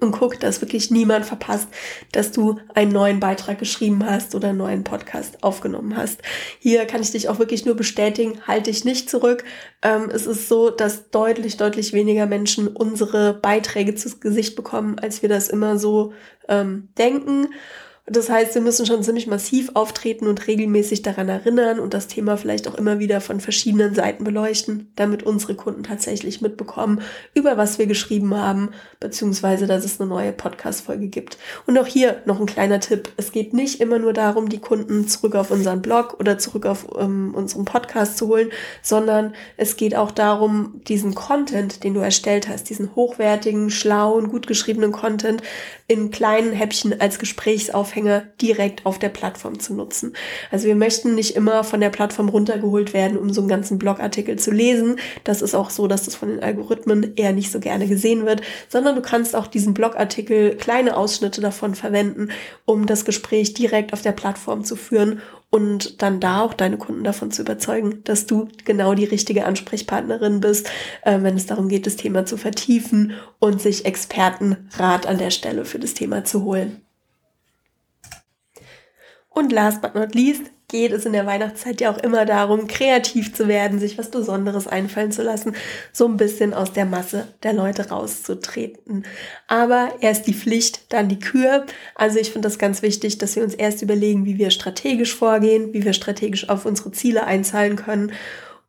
und 0.00 0.12
guck, 0.12 0.38
dass 0.40 0.60
wirklich 0.60 0.90
niemand 0.90 1.24
verpasst, 1.24 1.68
dass 2.12 2.32
du 2.32 2.58
einen 2.74 2.92
neuen 2.92 3.20
Beitrag 3.20 3.58
geschrieben 3.58 4.04
hast 4.04 4.34
oder 4.34 4.48
einen 4.48 4.58
neuen 4.58 4.84
Podcast 4.84 5.42
aufgenommen 5.42 5.96
hast. 5.96 6.20
Hier 6.58 6.84
kann 6.86 7.02
ich 7.02 7.12
dich 7.12 7.28
auch 7.28 7.38
wirklich 7.38 7.64
nur 7.64 7.74
bestätigen, 7.74 8.40
halte 8.46 8.70
dich 8.70 8.84
nicht 8.84 9.10
zurück. 9.10 9.44
Ähm, 9.82 10.10
es 10.12 10.26
ist 10.26 10.48
so, 10.48 10.70
dass 10.70 11.10
deutlich, 11.10 11.56
deutlich 11.56 11.92
weniger 11.92 12.26
Menschen 12.26 12.68
unsere 12.68 13.34
Beiträge 13.34 13.94
zu 13.94 14.18
Gesicht 14.18 14.56
bekommen, 14.56 14.98
als 14.98 15.22
wir 15.22 15.28
das 15.28 15.48
immer 15.48 15.78
so 15.78 16.12
ähm, 16.48 16.88
denken. 16.98 17.48
Das 18.06 18.28
heißt, 18.28 18.56
wir 18.56 18.62
müssen 18.62 18.84
schon 18.84 19.04
ziemlich 19.04 19.28
massiv 19.28 19.70
auftreten 19.74 20.26
und 20.26 20.48
regelmäßig 20.48 21.02
daran 21.02 21.28
erinnern 21.28 21.78
und 21.78 21.94
das 21.94 22.08
Thema 22.08 22.36
vielleicht 22.36 22.66
auch 22.66 22.74
immer 22.74 22.98
wieder 22.98 23.20
von 23.20 23.38
verschiedenen 23.38 23.94
Seiten 23.94 24.24
beleuchten, 24.24 24.90
damit 24.96 25.22
unsere 25.22 25.54
Kunden 25.54 25.84
tatsächlich 25.84 26.40
mitbekommen, 26.40 27.00
über 27.32 27.56
was 27.56 27.78
wir 27.78 27.86
geschrieben 27.86 28.34
haben, 28.34 28.70
beziehungsweise 28.98 29.68
dass 29.68 29.84
es 29.84 30.00
eine 30.00 30.08
neue 30.08 30.32
Podcast-Folge 30.32 31.06
gibt. 31.06 31.38
Und 31.66 31.78
auch 31.78 31.86
hier 31.86 32.22
noch 32.24 32.40
ein 32.40 32.46
kleiner 32.46 32.80
Tipp. 32.80 33.08
Es 33.16 33.30
geht 33.30 33.54
nicht 33.54 33.80
immer 33.80 34.00
nur 34.00 34.12
darum, 34.12 34.48
die 34.48 34.58
Kunden 34.58 35.06
zurück 35.06 35.36
auf 35.36 35.52
unseren 35.52 35.80
Blog 35.80 36.16
oder 36.18 36.38
zurück 36.38 36.66
auf 36.66 36.88
ähm, 36.98 37.32
unseren 37.36 37.66
Podcast 37.66 38.18
zu 38.18 38.26
holen, 38.26 38.50
sondern 38.82 39.32
es 39.56 39.76
geht 39.76 39.94
auch 39.94 40.10
darum, 40.10 40.80
diesen 40.88 41.14
Content, 41.14 41.84
den 41.84 41.94
du 41.94 42.00
erstellt 42.00 42.48
hast, 42.48 42.68
diesen 42.68 42.96
hochwertigen, 42.96 43.70
schlauen, 43.70 44.28
gut 44.28 44.48
geschriebenen 44.48 44.90
Content 44.90 45.40
in 45.86 46.10
kleinen 46.10 46.52
Häppchen 46.52 47.00
als 47.00 47.20
Gesprächsaufgabe 47.20 47.91
Aufhänger 47.92 48.22
direkt 48.40 48.86
auf 48.86 48.98
der 48.98 49.10
Plattform 49.10 49.60
zu 49.60 49.74
nutzen. 49.74 50.14
Also 50.50 50.66
wir 50.66 50.74
möchten 50.74 51.14
nicht 51.14 51.36
immer 51.36 51.62
von 51.62 51.80
der 51.80 51.90
Plattform 51.90 52.30
runtergeholt 52.30 52.94
werden, 52.94 53.18
um 53.18 53.30
so 53.32 53.42
einen 53.42 53.48
ganzen 53.48 53.78
Blogartikel 53.78 54.38
zu 54.38 54.50
lesen. 54.50 54.96
Das 55.24 55.42
ist 55.42 55.54
auch 55.54 55.68
so, 55.68 55.86
dass 55.86 56.04
das 56.06 56.14
von 56.14 56.30
den 56.30 56.42
Algorithmen 56.42 57.14
eher 57.16 57.34
nicht 57.34 57.52
so 57.52 57.60
gerne 57.60 57.86
gesehen 57.86 58.24
wird, 58.24 58.40
sondern 58.70 58.94
du 58.94 59.02
kannst 59.02 59.36
auch 59.36 59.46
diesen 59.46 59.74
Blogartikel, 59.74 60.56
kleine 60.56 60.96
Ausschnitte 60.96 61.42
davon 61.42 61.74
verwenden, 61.74 62.30
um 62.64 62.86
das 62.86 63.04
Gespräch 63.04 63.52
direkt 63.52 63.92
auf 63.92 64.00
der 64.00 64.12
Plattform 64.12 64.64
zu 64.64 64.74
führen 64.74 65.20
und 65.50 66.00
dann 66.00 66.18
da 66.18 66.40
auch 66.40 66.54
deine 66.54 66.78
Kunden 66.78 67.04
davon 67.04 67.30
zu 67.30 67.42
überzeugen, 67.42 68.02
dass 68.04 68.24
du 68.24 68.48
genau 68.64 68.94
die 68.94 69.04
richtige 69.04 69.44
Ansprechpartnerin 69.44 70.40
bist, 70.40 70.70
äh, 71.02 71.18
wenn 71.20 71.36
es 71.36 71.44
darum 71.44 71.68
geht, 71.68 71.86
das 71.86 71.96
Thema 71.96 72.24
zu 72.24 72.38
vertiefen 72.38 73.12
und 73.38 73.60
sich 73.60 73.84
Expertenrat 73.84 75.06
an 75.06 75.18
der 75.18 75.30
Stelle 75.30 75.66
für 75.66 75.78
das 75.78 75.92
Thema 75.92 76.24
zu 76.24 76.42
holen. 76.44 76.80
Und 79.34 79.52
last 79.52 79.80
but 79.80 79.94
not 79.94 80.14
least 80.14 80.50
geht 80.68 80.92
es 80.92 81.04
in 81.04 81.12
der 81.12 81.26
Weihnachtszeit 81.26 81.80
ja 81.80 81.92
auch 81.92 81.98
immer 81.98 82.24
darum, 82.24 82.66
kreativ 82.66 83.34
zu 83.34 83.46
werden, 83.46 83.78
sich 83.78 83.98
was 83.98 84.10
Besonderes 84.10 84.66
einfallen 84.66 85.12
zu 85.12 85.22
lassen, 85.22 85.54
so 85.92 86.06
ein 86.06 86.16
bisschen 86.16 86.54
aus 86.54 86.72
der 86.72 86.86
Masse 86.86 87.28
der 87.42 87.52
Leute 87.52 87.90
rauszutreten. 87.90 89.04
Aber 89.48 89.92
erst 90.00 90.26
die 90.26 90.34
Pflicht, 90.34 90.92
dann 90.92 91.08
die 91.08 91.18
Kür. 91.18 91.66
Also 91.94 92.18
ich 92.18 92.30
finde 92.32 92.48
das 92.48 92.58
ganz 92.58 92.82
wichtig, 92.82 93.18
dass 93.18 93.36
wir 93.36 93.42
uns 93.42 93.54
erst 93.54 93.82
überlegen, 93.82 94.24
wie 94.24 94.38
wir 94.38 94.50
strategisch 94.50 95.14
vorgehen, 95.14 95.74
wie 95.74 95.84
wir 95.84 95.92
strategisch 95.92 96.48
auf 96.48 96.64
unsere 96.64 96.90
Ziele 96.92 97.24
einzahlen 97.24 97.76
können. 97.76 98.12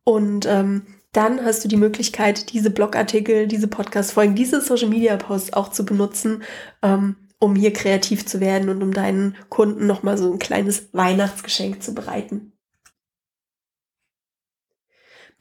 Und 0.03 0.45
ähm, 0.45 0.83
dann 1.13 1.45
hast 1.45 1.63
du 1.63 1.67
die 1.69 1.77
Möglichkeit, 1.77 2.51
diese 2.51 2.69
Blogartikel, 2.69 3.47
diese 3.47 3.67
Podcast-Folgen, 3.67 4.35
diese 4.35 4.59
Social-Media-Posts 4.59 5.53
auch 5.53 5.69
zu 5.69 5.85
benutzen, 5.85 6.43
ähm, 6.81 7.15
um 7.43 7.55
hier 7.55 7.73
kreativ 7.73 8.25
zu 8.25 8.39
werden 8.39 8.69
und 8.69 8.81
um 8.81 8.93
deinen 8.93 9.35
Kunden 9.49 9.85
nochmal 9.85 10.17
so 10.17 10.31
ein 10.31 10.39
kleines 10.39 10.87
Weihnachtsgeschenk 10.93 11.83
zu 11.83 11.93
bereiten. 11.93 12.52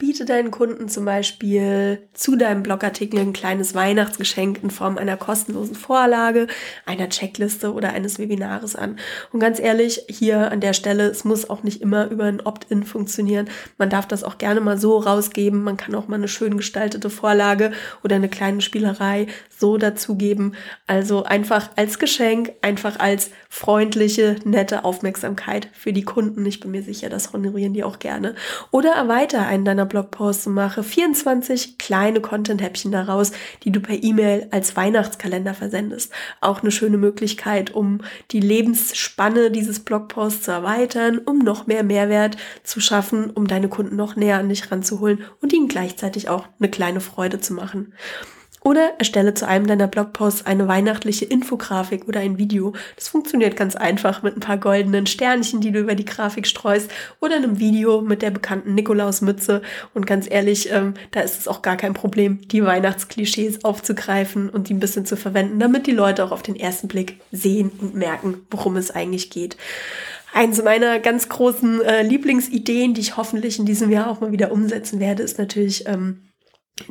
Biete 0.03 0.25
deinen 0.25 0.51
Kunden 0.51 0.89
zum 0.89 1.05
Beispiel 1.05 2.09
zu 2.13 2.35
deinem 2.35 2.65
Blogartikel 2.65 3.21
ein 3.21 3.33
kleines 3.33 3.73
Weihnachtsgeschenk 3.77 4.61
in 4.61 4.73
Form 4.73 4.99
einer 4.99 5.17
kostenlosen 5.17 5.77
Vorlage, 5.77 6.49
einer 6.87 7.09
Checkliste 7.09 7.73
oder 7.73 7.93
eines 7.93 8.19
Webinares 8.19 8.75
an. 8.75 8.99
Und 9.33 9.39
ganz 9.39 9.61
ehrlich, 9.61 10.03
hier 10.09 10.51
an 10.51 10.59
der 10.59 10.73
Stelle, 10.73 11.05
es 11.05 11.23
muss 11.23 11.49
auch 11.49 11.63
nicht 11.63 11.81
immer 11.83 12.11
über 12.11 12.25
ein 12.25 12.41
Opt-in 12.41 12.83
funktionieren. 12.83 13.49
Man 13.79 13.91
darf 13.91 14.09
das 14.09 14.25
auch 14.25 14.39
gerne 14.39 14.61
mal 14.61 14.77
so 14.77 14.99
rausgeben. 14.99 15.63
Man 15.63 15.77
kann 15.77 15.95
auch 15.95 16.09
mal 16.09 16.17
eine 16.17 16.27
schön 16.27 16.57
gestaltete 16.57 17.09
Vorlage 17.09 17.71
oder 18.03 18.17
eine 18.17 18.29
kleine 18.29 18.61
Spielerei 18.61 19.29
so 19.57 19.79
dazugeben. 19.79 20.57
Also 20.89 21.23
einfach 21.23 21.71
als 21.77 22.01
Geschenk, 22.01 22.51
einfach 22.61 22.99
als 22.99 23.31
freundliche, 23.49 24.35
nette 24.43 24.85
Aufmerksamkeit 24.85 25.69
für 25.73 25.93
die 25.93 26.03
Kunden. 26.03 26.45
Ich 26.45 26.59
bin 26.59 26.73
mir 26.73 26.83
sicher, 26.83 27.09
das 27.09 27.33
honorieren 27.33 27.73
die 27.73 27.85
auch 27.85 28.01
gerne. 28.01 28.35
Oder 28.73 28.95
erweiter 28.95 29.47
einen 29.47 29.65
deiner 29.65 29.92
Blogposts 29.93 30.47
und 30.47 30.55
mache 30.55 30.83
24 30.83 31.77
kleine 31.77 32.21
Content-Häppchen 32.21 32.91
daraus, 32.91 33.33
die 33.63 33.71
du 33.71 33.81
per 33.81 34.03
E-Mail 34.03 34.49
als 34.51 34.75
Weihnachtskalender 34.75 35.53
versendest. 35.53 36.11
Auch 36.41 36.63
eine 36.63 36.71
schöne 36.71 36.97
Möglichkeit, 36.97 37.75
um 37.75 38.01
die 38.31 38.41
Lebensspanne 38.41 39.51
dieses 39.51 39.81
Blogposts 39.81 40.45
zu 40.45 40.51
erweitern, 40.51 41.19
um 41.19 41.41
noch 41.41 41.67
mehr 41.67 41.85
Mehrwert 41.85 42.39
zu 42.65 42.81
schaffen, 42.81 43.29
um 43.29 43.47
deine 43.47 43.69
Kunden 43.69 43.97
noch 43.97 44.17
näher 44.17 44.39
an 44.39 44.49
dich 44.49 44.73
ranzuholen 44.73 45.25
und 45.43 45.53
ihnen 45.53 45.69
gleichzeitig 45.69 46.31
auch 46.31 46.49
eine 46.59 46.71
kleine 46.71 47.01
Freude 47.01 47.39
zu 47.39 47.53
machen. 47.53 47.93
Oder 48.65 48.93
erstelle 48.99 49.35
zu 49.35 49.47
einem 49.47 49.67
deiner 49.67 49.89
Blogposts 49.89 50.47
eine 50.47 50.69
weihnachtliche 50.69 51.25
Infografik 51.25 52.07
oder 52.07 52.21
ein 52.21 52.39
Video. 52.39 52.75
Das 52.95 53.09
funktioniert 53.09 53.57
ganz 53.57 53.75
einfach 53.75 54.23
mit 54.23 54.37
ein 54.37 54.41
paar 54.41 54.57
goldenen 54.57 55.07
Sternchen, 55.07 55.61
die 55.61 55.73
du 55.73 55.81
über 55.81 55.97
die 55.97 56.05
Grafik 56.05 56.47
streust 56.47 56.89
oder 57.21 57.37
einem 57.37 57.59
Video 57.59 58.03
mit 58.03 58.23
der 58.23 58.31
bekannten 58.31 58.75
Nikolausmütze. 58.75 59.63
Und 59.95 60.07
ganz 60.07 60.31
ehrlich, 60.31 60.71
ähm, 60.71 60.95
da 61.11 61.21
ist 61.21 61.41
es 61.41 61.49
auch 61.49 61.63
gar 61.63 61.77
kein 61.77 61.93
Problem, 61.93 62.41
die 62.49 62.65
Weihnachtsklischees 62.65 63.65
aufzugreifen 63.65 64.49
und 64.49 64.69
die 64.69 64.75
ein 64.75 64.81
bisschen 64.81 65.07
zu 65.07 65.17
verwenden, 65.17 65.59
damit 65.59 65.89
die 65.89 65.93
Leute 65.93 66.25
auch 66.25 66.31
auf 66.31 66.43
den 66.43 66.57
ersten 66.57 66.87
Blick 66.87 67.21
sehen 67.33 67.73
und 67.81 67.97
merken, 67.97 68.47
worum 68.51 68.77
es 68.77 68.93
eigentlich 68.93 69.31
geht. 69.31 69.57
Eins 70.33 70.63
meiner 70.63 71.01
ganz 71.01 71.29
großen 71.29 71.83
äh, 71.83 72.03
Lieblingsideen, 72.03 72.95
die 72.95 73.01
ich 73.01 73.17
hoffentlich 73.17 73.59
in 73.59 73.67
diesem 73.67 73.91
Jahr 73.91 74.09
auch 74.09 74.21
mal 74.21 74.33
wieder 74.33 74.53
umsetzen 74.53 74.99
werde, 74.99 75.23
ist 75.23 75.39
natürlich 75.39 75.87
ähm, 75.87 76.23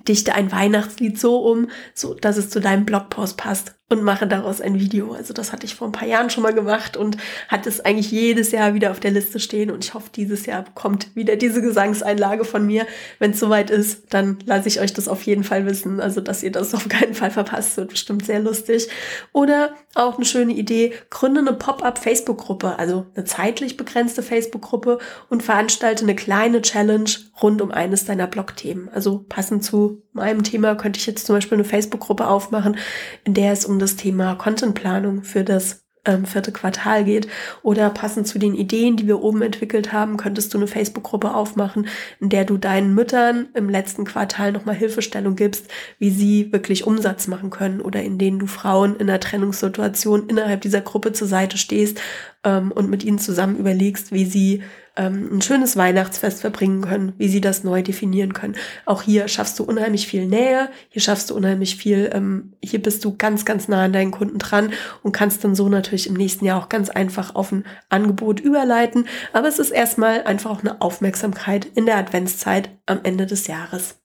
dichte 0.08 0.34
ein 0.34 0.52
Weihnachtslied 0.52 1.20
so 1.20 1.40
um, 1.40 1.70
so 1.94 2.14
dass 2.14 2.38
es 2.38 2.50
zu 2.50 2.60
deinem 2.60 2.86
Blogpost 2.86 3.38
passt 3.38 3.76
und 3.92 4.04
mache 4.04 4.28
daraus 4.28 4.62
ein 4.62 4.80
Video. 4.80 5.14
Also 5.14 5.34
das 5.34 5.52
hatte 5.52 5.66
ich 5.66 5.76
vor 5.76 5.88
ein 5.88 5.92
paar 5.92 6.08
Jahren 6.08 6.30
schon 6.30 6.44
mal 6.44 6.54
gemacht 6.54 6.98
und 6.98 7.18
hatte 7.48 7.70
es 7.70 7.84
eigentlich 7.84 8.12
jedes 8.12 8.52
Jahr 8.52 8.74
wieder 8.74 8.92
auf 8.92 9.00
der 9.00 9.12
Liste 9.12 9.40
stehen 9.40 9.72
und 9.72 9.84
ich 9.84 9.94
hoffe, 9.94 10.10
dieses 10.16 10.46
Jahr 10.46 10.66
kommt 10.76 11.16
wieder 11.16 11.36
diese 11.36 11.62
Gesangseinlage 11.62 12.46
von 12.46 12.66
mir. 12.66 12.86
Wenn 13.20 13.32
es 13.32 13.40
soweit 13.40 13.70
ist, 13.70 14.14
dann 14.14 14.40
lasse 14.46 14.68
ich 14.68 14.80
euch 14.80 14.94
das 14.94 15.08
auf 15.08 15.24
jeden 15.24 15.44
Fall 15.44 15.66
wissen, 15.66 16.00
also 16.00 16.22
dass 16.22 16.44
ihr 16.44 16.52
das 16.52 16.74
auf 16.76 16.88
keinen 16.88 17.14
Fall 17.14 17.32
verpasst, 17.32 17.78
wird 17.78 17.90
bestimmt 17.90 18.26
sehr 18.26 18.40
lustig. 18.40 18.88
Oder 19.34 19.76
auch 19.96 20.16
eine 20.16 20.26
schöne 20.26 20.54
Idee, 20.54 20.94
gründe 21.10 21.42
eine 21.42 21.54
Pop-up 21.54 21.98
Facebook-Gruppe, 21.98 22.80
also 22.80 23.06
eine 23.16 23.26
zeitlich 23.26 23.78
begrenzte 23.78 24.24
Facebook-Gruppe 24.24 25.00
und 25.30 25.44
veranstalte 25.44 26.04
eine 26.04 26.16
kleine 26.16 26.62
Challenge 26.62 27.10
rund 27.42 27.62
um 27.62 27.72
eines 27.72 28.06
deiner 28.06 28.28
Blog-Themen. 28.28 28.90
Also 28.94 29.26
passend 29.28 29.64
zu 29.64 30.02
meinem 30.14 30.44
Thema 30.44 30.76
könnte 30.76 31.00
ich 31.00 31.06
jetzt 31.06 31.26
zum 31.26 31.36
Beispiel 31.36 31.58
eine 31.58 31.66
Facebook-Gruppe 31.66 32.28
aufmachen, 32.28 32.78
in 33.24 33.34
der 33.34 33.52
es 33.52 33.66
um 33.66 33.80
das 33.82 33.96
Thema 33.96 34.36
Contentplanung 34.36 35.24
für 35.24 35.44
das 35.44 35.82
ähm, 36.06 36.26
vierte 36.26 36.52
Quartal 36.52 37.06
geht. 37.06 37.28
Oder 37.62 37.90
passend 37.90 38.28
zu 38.28 38.40
den 38.40 38.56
Ideen, 38.56 38.98
die 38.98 39.08
wir 39.08 39.22
oben 39.22 39.42
entwickelt 39.42 39.94
haben, 39.94 40.18
könntest 40.18 40.54
du 40.54 40.58
eine 40.58 40.68
Facebook-Gruppe 40.68 41.34
aufmachen, 41.34 41.88
in 42.20 42.30
der 42.30 42.46
du 42.46 42.58
deinen 42.58 42.94
Müttern 42.96 43.50
im 43.54 43.70
letzten 43.70 44.06
Quartal 44.06 44.52
nochmal 44.52 44.76
Hilfestellung 44.76 45.36
gibst, 45.36 45.68
wie 46.00 46.10
sie 46.10 46.52
wirklich 46.52 46.88
Umsatz 46.88 47.28
machen 47.28 47.50
können 47.50 47.82
oder 47.82 48.02
in 48.02 48.18
denen 48.18 48.40
du 48.40 48.48
Frauen 48.48 48.96
in 48.96 49.10
einer 49.10 49.20
Trennungssituation 49.20 50.28
innerhalb 50.28 50.62
dieser 50.62 50.82
Gruppe 50.82 51.14
zur 51.14 51.28
Seite 51.28 51.58
stehst 51.58 52.02
ähm, 52.44 52.72
und 52.72 52.90
mit 52.90 53.04
ihnen 53.04 53.20
zusammen 53.20 53.58
überlegst, 53.58 54.12
wie 54.12 54.26
sie 54.26 54.64
ähm, 54.96 55.30
ein 55.38 55.42
schönes 55.42 55.78
Weihnachtsfest 55.78 56.42
verbringen 56.42 56.82
können, 56.82 57.14
wie 57.18 57.30
sie 57.30 57.42
das 57.42 57.64
neu 57.64 57.82
definieren 57.82 58.34
können. 58.34 58.56
Auch 58.86 59.02
hier 59.02 59.28
schaffst 59.28 59.58
du 59.60 59.64
unheimlich 59.64 60.08
viel 60.08 60.28
Nähe, 60.28 60.70
hier 60.90 61.02
schaffst 61.02 61.30
du 61.30 61.36
unheimlich 61.36 61.76
viel, 61.76 62.10
ähm, 62.14 62.54
hier 62.64 62.82
bist 62.82 63.06
du 63.06 63.16
ganz, 63.16 63.46
ganz 63.46 63.68
nah 63.68 63.84
an 63.84 63.94
deinen 63.94 64.12
Kunden 64.12 64.38
dran 64.38 64.72
und 65.04 65.12
kannst 65.12 65.44
dann 65.44 65.56
so 65.56 65.70
natürlich 65.70 66.08
im 66.08 66.16
nächsten 66.16 66.46
Jahr 66.46 66.62
auch 66.62 66.70
ganz 66.70 66.90
einfach 66.90 67.36
auf 67.36 67.52
ein 67.52 67.66
Angebot 67.90 68.40
überleiten. 68.40 69.08
Aber 69.34 69.48
es 69.48 69.60
ist 69.60 69.72
erstmal 69.72 70.24
einfach 70.24 70.52
auch 70.52 70.62
eine 70.62 70.82
Aufmerksamkeit 70.82 71.66
in 71.76 71.86
der 71.86 71.98
Adventszeit 71.98 72.70
am 72.86 73.00
Ende 73.04 73.26
des 73.26 73.48
Jahres. 73.48 74.01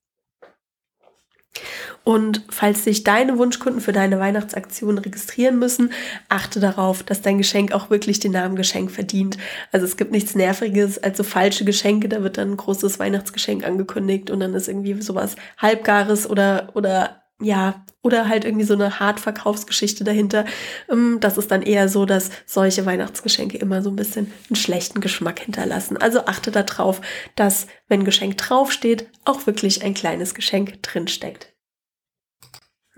Und 2.07 2.42
falls 2.49 2.85
sich 2.85 3.03
deine 3.03 3.37
Wunschkunden 3.37 3.81
für 3.81 3.92
deine 3.92 4.21
Weihnachtsaktion 4.21 4.99
registrieren 4.99 5.59
müssen, 5.59 5.90
achte 6.29 6.61
darauf, 6.61 7.03
dass 7.03 7.21
dein 7.21 7.37
Geschenk 7.37 7.73
auch 7.73 7.90
wirklich 7.90 8.21
den 8.21 8.31
Namen 8.31 8.55
Geschenk 8.55 8.92
verdient. 8.92 9.38
Also 9.73 9.87
es 9.87 9.97
gibt 9.97 10.12
nichts 10.12 10.37
Nerviges 10.37 11.03
als 11.03 11.16
so 11.16 11.25
falsche 11.25 11.64
Geschenke. 11.64 12.09
Da 12.09 12.23
wird 12.23 12.38
dann 12.38 12.53
ein 12.53 12.57
großes 12.57 13.01
Weihnachtsgeschenk 13.01 13.66
angekündigt 13.66 14.31
und 14.31 14.38
dann 14.38 14.55
ist 14.55 14.69
irgendwie 14.69 15.03
sowas 15.03 15.35
Halbgares 15.59 16.31
oder, 16.31 16.69
oder 16.75 17.23
ja, 17.40 17.85
oder 18.03 18.29
halt 18.29 18.45
irgendwie 18.45 18.66
so 18.66 18.75
eine 18.75 19.01
Hartverkaufsgeschichte 19.01 20.05
dahinter. 20.05 20.45
Ähm, 20.88 21.19
das 21.21 21.37
ist 21.37 21.51
dann 21.51 21.62
eher 21.62 21.88
so, 21.88 22.07
dass 22.07 22.31
solche 22.47 22.87
Weihnachtsgeschenke 22.87 23.59
immer 23.59 23.83
so 23.83 23.90
ein 23.90 23.97
bisschen 23.97 24.33
einen 24.49 24.55
schlechten 24.55 25.01
Geschmack 25.01 25.40
hinterlassen. 25.40 25.97
Also 25.97 26.21
achte 26.27 26.53
darauf, 26.53 27.01
dass, 27.35 27.66
wenn 27.88 28.05
Geschenk 28.05 28.37
draufsteht, 28.37 29.09
auch 29.25 29.49
wirklich 29.49 29.83
ein 29.83 29.95
kleines 29.95 30.37
Geschenk 30.37 30.81
drinsteckt. 30.85 31.56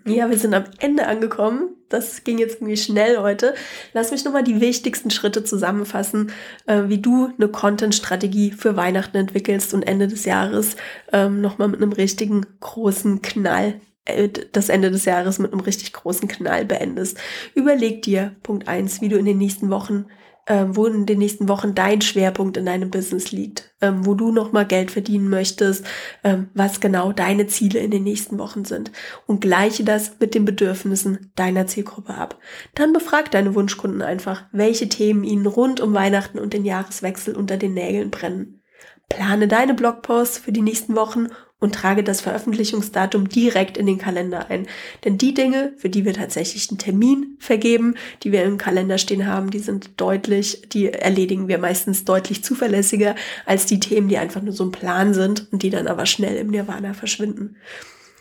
Ja, 0.08 0.30
wir 0.30 0.38
sind 0.38 0.54
am 0.54 0.64
Ende 0.78 1.06
angekommen. 1.06 1.76
Das 1.88 2.24
ging 2.24 2.38
jetzt 2.38 2.56
irgendwie 2.56 2.76
schnell 2.76 3.18
heute. 3.18 3.54
Lass 3.94 4.10
mich 4.10 4.24
nochmal 4.24 4.44
die 4.44 4.60
wichtigsten 4.60 5.10
Schritte 5.10 5.44
zusammenfassen, 5.44 6.32
äh, 6.66 6.84
wie 6.86 6.98
du 6.98 7.32
eine 7.36 7.48
Content-Strategie 7.48 8.52
für 8.52 8.76
Weihnachten 8.76 9.16
entwickelst 9.16 9.72
und 9.72 9.82
Ende 9.82 10.08
des 10.08 10.24
Jahres 10.24 10.76
ähm, 11.12 11.40
nochmal 11.40 11.68
mit 11.68 11.80
einem 11.80 11.92
richtigen 11.92 12.44
großen 12.60 13.22
Knall 13.22 13.80
äh, 14.04 14.28
das 14.52 14.68
Ende 14.68 14.90
des 14.90 15.04
Jahres 15.04 15.38
mit 15.38 15.52
einem 15.52 15.60
richtig 15.60 15.92
großen 15.92 16.28
Knall 16.28 16.64
beendest. 16.64 17.18
Überleg 17.54 18.02
dir, 18.02 18.34
Punkt 18.42 18.68
eins, 18.68 19.00
wie 19.00 19.08
du 19.08 19.16
in 19.16 19.24
den 19.24 19.38
nächsten 19.38 19.70
Wochen 19.70 20.06
ähm, 20.48 20.74
wo 20.74 20.86
in 20.86 21.06
den 21.06 21.18
nächsten 21.18 21.48
Wochen 21.48 21.74
dein 21.74 22.00
Schwerpunkt 22.00 22.56
in 22.56 22.66
deinem 22.66 22.90
Business 22.90 23.30
liegt, 23.30 23.74
ähm, 23.80 24.06
wo 24.06 24.14
du 24.14 24.32
nochmal 24.32 24.66
Geld 24.66 24.90
verdienen 24.90 25.28
möchtest, 25.28 25.84
ähm, 26.24 26.48
was 26.54 26.80
genau 26.80 27.12
deine 27.12 27.46
Ziele 27.46 27.80
in 27.80 27.90
den 27.90 28.02
nächsten 28.02 28.38
Wochen 28.38 28.64
sind 28.64 28.90
und 29.26 29.40
gleiche 29.40 29.84
das 29.84 30.12
mit 30.18 30.34
den 30.34 30.44
Bedürfnissen 30.44 31.30
deiner 31.36 31.66
Zielgruppe 31.66 32.14
ab. 32.14 32.38
Dann 32.74 32.92
befrag 32.92 33.30
deine 33.30 33.54
Wunschkunden 33.54 34.02
einfach, 34.02 34.44
welche 34.50 34.88
Themen 34.88 35.22
ihnen 35.22 35.46
rund 35.46 35.80
um 35.80 35.92
Weihnachten 35.92 36.38
und 36.38 36.54
den 36.54 36.64
Jahreswechsel 36.64 37.36
unter 37.36 37.58
den 37.58 37.74
Nägeln 37.74 38.10
brennen. 38.10 38.62
Plane 39.08 39.48
deine 39.48 39.74
Blogposts 39.74 40.38
für 40.38 40.52
die 40.52 40.62
nächsten 40.62 40.96
Wochen 40.96 41.28
und 41.60 41.74
trage 41.74 42.04
das 42.04 42.20
Veröffentlichungsdatum 42.20 43.28
direkt 43.28 43.76
in 43.76 43.86
den 43.86 43.98
Kalender 43.98 44.48
ein. 44.48 44.68
Denn 45.04 45.18
die 45.18 45.34
Dinge, 45.34 45.72
für 45.76 45.88
die 45.90 46.04
wir 46.04 46.14
tatsächlich 46.14 46.70
einen 46.70 46.78
Termin 46.78 47.36
vergeben, 47.40 47.96
die 48.22 48.30
wir 48.30 48.44
im 48.44 48.58
Kalender 48.58 48.98
stehen 48.98 49.26
haben, 49.26 49.50
die 49.50 49.58
sind 49.58 49.90
deutlich, 50.00 50.68
die 50.68 50.92
erledigen 50.92 51.48
wir 51.48 51.58
meistens 51.58 52.04
deutlich 52.04 52.44
zuverlässiger 52.44 53.16
als 53.44 53.66
die 53.66 53.80
Themen, 53.80 54.08
die 54.08 54.18
einfach 54.18 54.42
nur 54.42 54.54
so 54.54 54.64
ein 54.64 54.72
Plan 54.72 55.14
sind 55.14 55.46
und 55.52 55.62
die 55.62 55.70
dann 55.70 55.88
aber 55.88 56.06
schnell 56.06 56.36
im 56.36 56.48
Nirvana 56.48 56.94
verschwinden. 56.94 57.56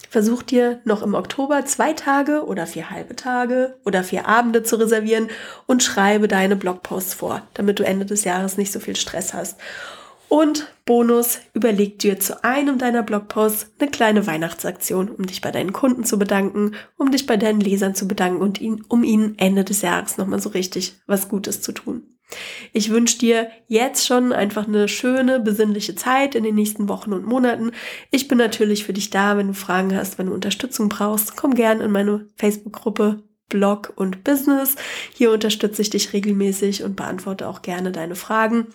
Versuch 0.10 0.42
dir 0.42 0.80
noch 0.86 1.04
im 1.04 1.14
Oktober 1.14 1.66
zwei 1.66 1.92
Tage 1.94 2.46
oder 2.46 2.66
vier 2.66 2.90
halbe 2.90 3.16
Tage 3.16 3.76
oder 3.86 4.04
vier 4.04 4.26
Abende 4.26 4.64
zu 4.64 4.78
reservieren 4.78 5.28
und 5.66 5.84
schreibe 5.84 6.28
deine 6.30 6.56
Blogposts 6.56 7.14
vor, 7.14 7.44
damit 7.54 7.80
du 7.80 7.86
Ende 7.86 8.06
des 8.06 8.24
Jahres 8.24 8.58
nicht 8.58 8.72
so 8.72 8.80
viel 8.80 8.96
Stress 8.96 9.34
hast. 9.34 9.60
Und 10.30 10.68
Bonus, 10.86 11.40
überleg 11.54 12.00
dir 12.00 12.20
zu 12.20 12.44
einem 12.44 12.78
deiner 12.78 13.04
Blogposts 13.04 13.72
eine 13.80 13.90
kleine 13.90 14.28
Weihnachtsaktion, 14.28 15.10
um 15.10 15.26
dich 15.26 15.42
bei 15.42 15.52
deinen 15.52 15.74
Kunden 15.74 16.04
zu 16.04 16.20
bedanken, 16.20 16.74
um 16.98 17.12
dich 17.12 17.26
bei 17.26 17.38
deinen 17.38 17.62
Lesern 17.62 17.96
zu 17.96 18.08
bedanken 18.08 18.42
und 18.42 18.60
ihn, 18.60 18.84
um 18.90 19.04
ihnen 19.04 19.38
Ende 19.38 19.64
des 19.64 19.82
Jahres 19.82 20.18
nochmal 20.18 20.42
so 20.42 20.50
richtig 20.50 20.96
was 21.08 21.30
Gutes 21.30 21.62
zu 21.62 21.72
tun. 21.72 22.04
Ich 22.74 22.90
wünsche 22.90 23.20
dir 23.20 23.50
jetzt 23.68 24.06
schon 24.06 24.34
einfach 24.34 24.68
eine 24.68 24.90
schöne, 24.90 25.40
besinnliche 25.40 25.96
Zeit 25.96 26.36
in 26.36 26.44
den 26.44 26.56
nächsten 26.56 26.90
Wochen 26.90 27.14
und 27.14 27.26
Monaten. 27.26 27.72
Ich 28.12 28.28
bin 28.28 28.38
natürlich 28.38 28.84
für 28.84 28.92
dich 28.92 29.10
da, 29.10 29.38
wenn 29.38 29.48
du 29.48 29.54
Fragen 29.54 29.96
hast, 29.96 30.18
wenn 30.18 30.28
du 30.28 30.34
Unterstützung 30.34 30.90
brauchst. 30.90 31.38
Komm 31.38 31.56
gern 31.56 31.80
in 31.80 31.92
meine 31.92 32.28
Facebook-Gruppe 32.36 33.24
Blog 33.48 33.94
und 33.96 34.26
Business. 34.26 34.76
Hier 35.14 35.32
unterstütze 35.32 35.82
ich 35.82 35.90
dich 35.90 36.12
regelmäßig 36.12 36.84
und 36.84 36.98
beantworte 36.98 37.48
auch 37.48 37.62
gerne 37.62 37.94
deine 37.94 38.16
Fragen. 38.16 38.68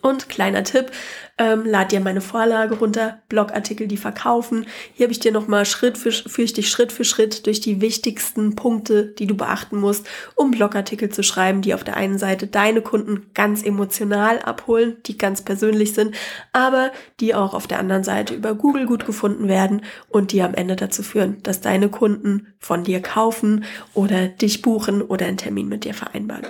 Und 0.00 0.28
kleiner 0.28 0.64
Tipp, 0.64 0.90
ähm, 1.36 1.64
lad 1.64 1.92
dir 1.92 2.00
meine 2.00 2.20
Vorlage 2.20 2.76
runter, 2.76 3.18
Blogartikel, 3.28 3.86
die 3.88 3.96
verkaufen. 3.96 4.66
Hier 4.94 5.04
habe 5.04 5.12
ich 5.12 5.18
dir 5.18 5.32
nochmal 5.32 5.66
Schritt 5.66 5.98
für, 5.98 6.12
führe 6.12 6.44
ich 6.44 6.52
dich 6.52 6.70
Schritt 6.70 6.92
für 6.92 7.04
Schritt 7.04 7.46
durch 7.46 7.60
die 7.60 7.80
wichtigsten 7.80 8.54
Punkte, 8.54 9.06
die 9.06 9.26
du 9.26 9.34
beachten 9.34 9.78
musst, 9.78 10.06
um 10.36 10.50
Blogartikel 10.52 11.08
zu 11.08 11.22
schreiben, 11.22 11.60
die 11.60 11.74
auf 11.74 11.84
der 11.84 11.96
einen 11.96 12.18
Seite 12.18 12.46
deine 12.46 12.82
Kunden 12.82 13.26
ganz 13.34 13.62
emotional 13.62 14.38
abholen, 14.40 14.96
die 15.06 15.18
ganz 15.18 15.42
persönlich 15.42 15.94
sind, 15.94 16.14
aber 16.52 16.92
die 17.20 17.34
auch 17.34 17.52
auf 17.52 17.66
der 17.66 17.78
anderen 17.78 18.04
Seite 18.04 18.34
über 18.34 18.54
Google 18.54 18.86
gut 18.86 19.06
gefunden 19.06 19.48
werden 19.48 19.82
und 20.08 20.32
die 20.32 20.42
am 20.42 20.54
Ende 20.54 20.76
dazu 20.76 21.02
führen, 21.02 21.42
dass 21.42 21.60
deine 21.60 21.88
Kunden 21.88 22.54
von 22.58 22.84
dir 22.84 23.02
kaufen 23.02 23.64
oder 23.92 24.28
dich 24.28 24.62
buchen 24.62 25.02
oder 25.02 25.26
einen 25.26 25.36
Termin 25.36 25.68
mit 25.68 25.84
dir 25.84 25.94
vereinbaren. 25.94 26.46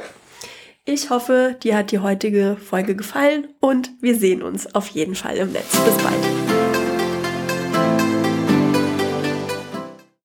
Ich 0.87 1.09
hoffe, 1.09 1.57
dir 1.63 1.79
hat 1.79 1.93
die 1.93 2.01
heutige 2.01 2.59
Folge 2.63 2.95
gefallen 2.95 3.49
und 3.59 3.91
wir 4.03 4.15
sehen 4.17 4.43
uns 4.43 4.75
auf 4.75 4.89
jeden 4.89 5.15
Fall 5.15 5.39
im 5.39 5.53
Netz. 5.53 5.71
Bis 5.79 5.97
bald. 5.97 6.54